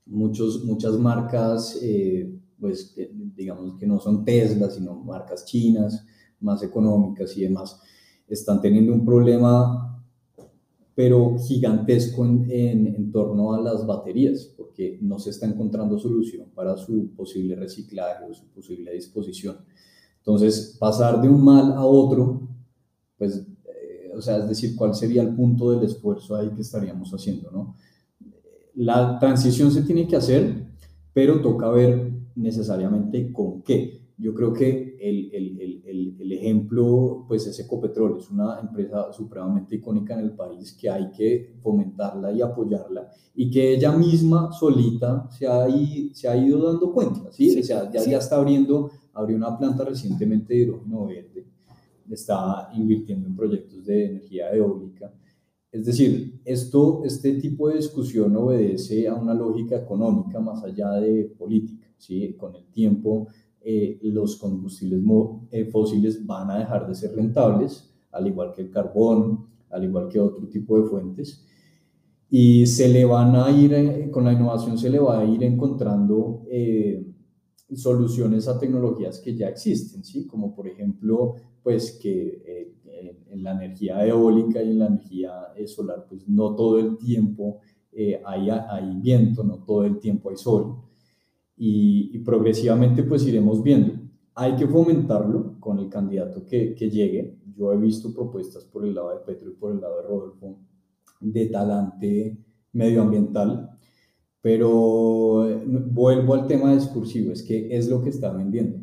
[0.07, 2.95] muchos, muchas marcas, eh, pues
[3.35, 6.07] digamos que no son Tesla, sino marcas chinas,
[6.41, 7.81] más económicas y demás,
[8.29, 9.85] están teniendo un problema
[10.95, 17.11] pero gigantesco en, torno a las baterías, porque no se está encontrando solución para su
[17.15, 19.57] posible reciclaje o su posible disposición.
[20.27, 22.49] Entonces, pasar de un mal a otro,
[23.19, 27.13] pues, eh, o sea, es decir, cuál sería el punto del esfuerzo ahí que estaríamos
[27.13, 27.77] haciendo, ¿no?
[28.75, 30.65] La transición se tiene que hacer,
[31.13, 34.01] pero toca ver necesariamente con qué.
[34.17, 39.77] Yo creo que el, el, el, el ejemplo, pues es Ecopetrol, es una empresa supremamente
[39.77, 45.29] icónica en el país que hay que fomentarla y apoyarla y que ella misma solita
[45.31, 45.67] se ha,
[46.13, 47.51] se ha ido dando cuenta, ¿sí?
[47.51, 48.11] sí o sea, ya, sí.
[48.11, 51.47] ya está abriendo abrió una planta recientemente de hidrógeno verde,
[52.11, 55.13] está invirtiendo en proyectos de energía eólica.
[55.73, 61.25] Es decir, esto, este tipo de discusión obedece a una lógica económica más allá de
[61.37, 61.87] política.
[61.97, 62.35] ¿sí?
[62.35, 63.29] Con el tiempo,
[63.61, 65.03] eh, los combustibles
[65.51, 70.09] eh, fósiles van a dejar de ser rentables, al igual que el carbón, al igual
[70.09, 71.45] que otro tipo de fuentes.
[72.31, 75.43] Y se le van a ir, eh, con la innovación se le va a ir
[75.43, 77.14] encontrando eh,
[77.73, 80.27] soluciones a tecnologías que ya existen, ¿sí?
[80.27, 82.75] Como por ejemplo, pues que eh,
[83.31, 87.61] en la energía eólica y en la energía eh, solar, pues no todo el tiempo
[87.93, 90.77] eh, hay, hay, viento, no todo el tiempo hay sol.
[91.57, 93.95] Y, y, progresivamente pues iremos viendo.
[94.35, 97.39] Hay que fomentarlo con el candidato que, que llegue.
[97.57, 100.59] Yo he visto propuestas por el lado de Petro y por el lado de Rodolfo
[101.21, 102.37] de talante
[102.73, 103.79] medioambiental
[104.45, 108.77] pero eh, vuelvo al tema discursivo, es que es lo que está vendiendo.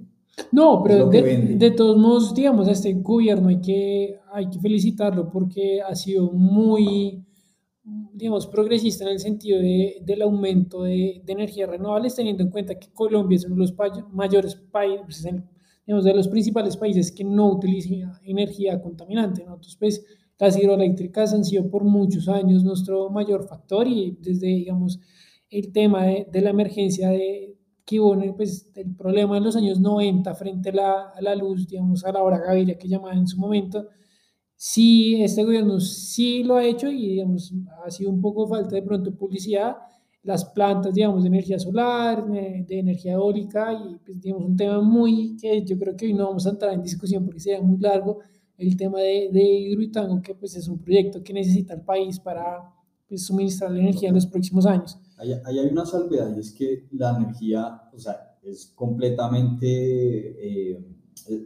[0.51, 1.21] No, pero de,
[1.59, 6.31] de todos modos, digamos, a este gobierno hay que, hay que felicitarlo porque ha sido
[6.31, 7.23] muy,
[8.13, 12.79] digamos, progresista en el sentido de, del aumento de, de energías renovables, teniendo en cuenta
[12.79, 15.45] que Colombia es uno de los pay- mayores países, en-
[15.85, 19.53] digamos, de los principales países que no utiliza energía contaminante, ¿no?
[19.53, 20.03] Entonces, pues,
[20.39, 24.99] las hidroeléctricas han sido por muchos años nuestro mayor factor y desde, digamos,
[25.51, 27.51] el tema de, de la emergencia de
[27.97, 32.03] el, pues, el problema en los años 90 frente a la, a la luz, digamos,
[32.05, 33.87] a la hora Gaviria que llamaban en su momento,
[34.55, 37.53] sí, este gobierno sí lo ha hecho y, digamos,
[37.85, 39.75] ha sido un poco falta de pronto publicidad,
[40.23, 44.81] las plantas, digamos, de energía solar, de, de energía eólica y, pues, digamos, un tema
[44.81, 47.79] muy que yo creo que hoy no vamos a entrar en discusión porque sería muy
[47.79, 48.19] largo,
[48.57, 52.71] el tema de, de Hidroituango, que pues es un proyecto que necesita el país para
[53.09, 54.99] pues, suministrar la energía en los próximos años.
[55.21, 59.67] Ahí, ahí hay una salvedad y es que la energía, o sea, es completamente,
[60.73, 60.85] eh,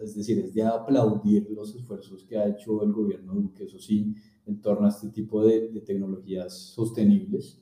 [0.01, 4.15] es decir, es de aplaudir los esfuerzos que ha hecho el gobierno Duque, eso sí,
[4.45, 7.61] en torno a este tipo de, de tecnologías sostenibles.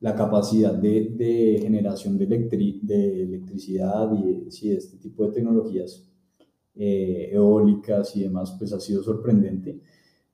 [0.00, 6.08] La capacidad de, de generación de, electri- de electricidad y sí, este tipo de tecnologías
[6.74, 9.80] eh, eólicas y demás, pues ha sido sorprendente,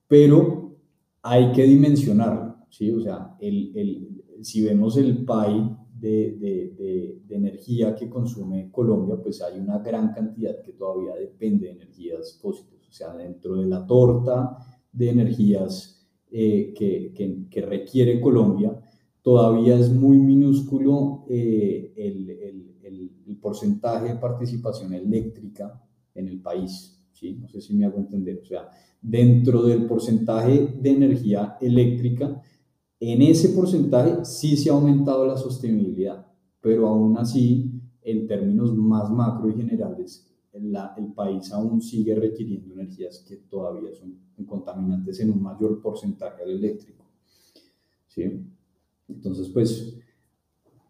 [0.08, 0.76] pero
[1.22, 2.90] hay que dimensionarlo, ¿sí?
[2.92, 8.70] O sea, el, el, si vemos el PAI de, de, de, de, energía que consume
[8.70, 13.56] Colombia, pues hay una gran cantidad que todavía depende de energías fósiles, o sea, dentro
[13.56, 14.56] de la torta
[14.92, 18.78] de energías eh, que, que, que, requiere Colombia,
[19.22, 25.82] todavía es muy minúsculo eh, el, el, el, el porcentaje de participación eléctrica
[26.14, 27.38] en el país, ¿sí?
[27.40, 28.68] No sé si me hago entender, o sea,
[29.00, 32.40] dentro del porcentaje de energía eléctrica,
[33.00, 36.26] en ese porcentaje sí se ha aumentado la sostenibilidad,
[36.60, 37.70] pero aún así,
[38.02, 44.18] en términos más macro y generales, el país aún sigue requiriendo energías que todavía son
[44.46, 47.04] contaminantes en un mayor porcentaje al eléctrico.
[48.08, 48.44] ¿sí?
[49.08, 49.96] Entonces, pues,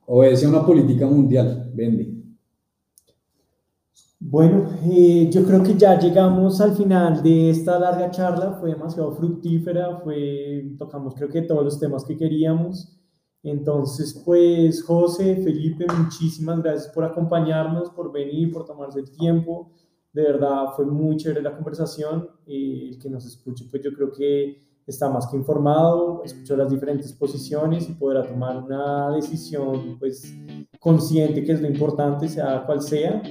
[0.06, 2.17] obedece a una política mundial, vende.
[4.30, 9.10] Bueno, eh, yo creo que ya llegamos al final de esta larga charla, fue demasiado
[9.12, 13.00] fructífera, fue, tocamos creo que todos los temas que queríamos.
[13.42, 19.72] Entonces, pues José, Felipe, muchísimas gracias por acompañarnos, por venir, por tomarse el tiempo.
[20.12, 22.28] De verdad, fue muy chévere la conversación.
[22.46, 26.70] Eh, el que nos escuche, pues yo creo que está más que informado, escuchó las
[26.70, 30.30] diferentes posiciones y podrá tomar una decisión, pues
[30.78, 33.22] consciente que es lo importante, sea cual sea.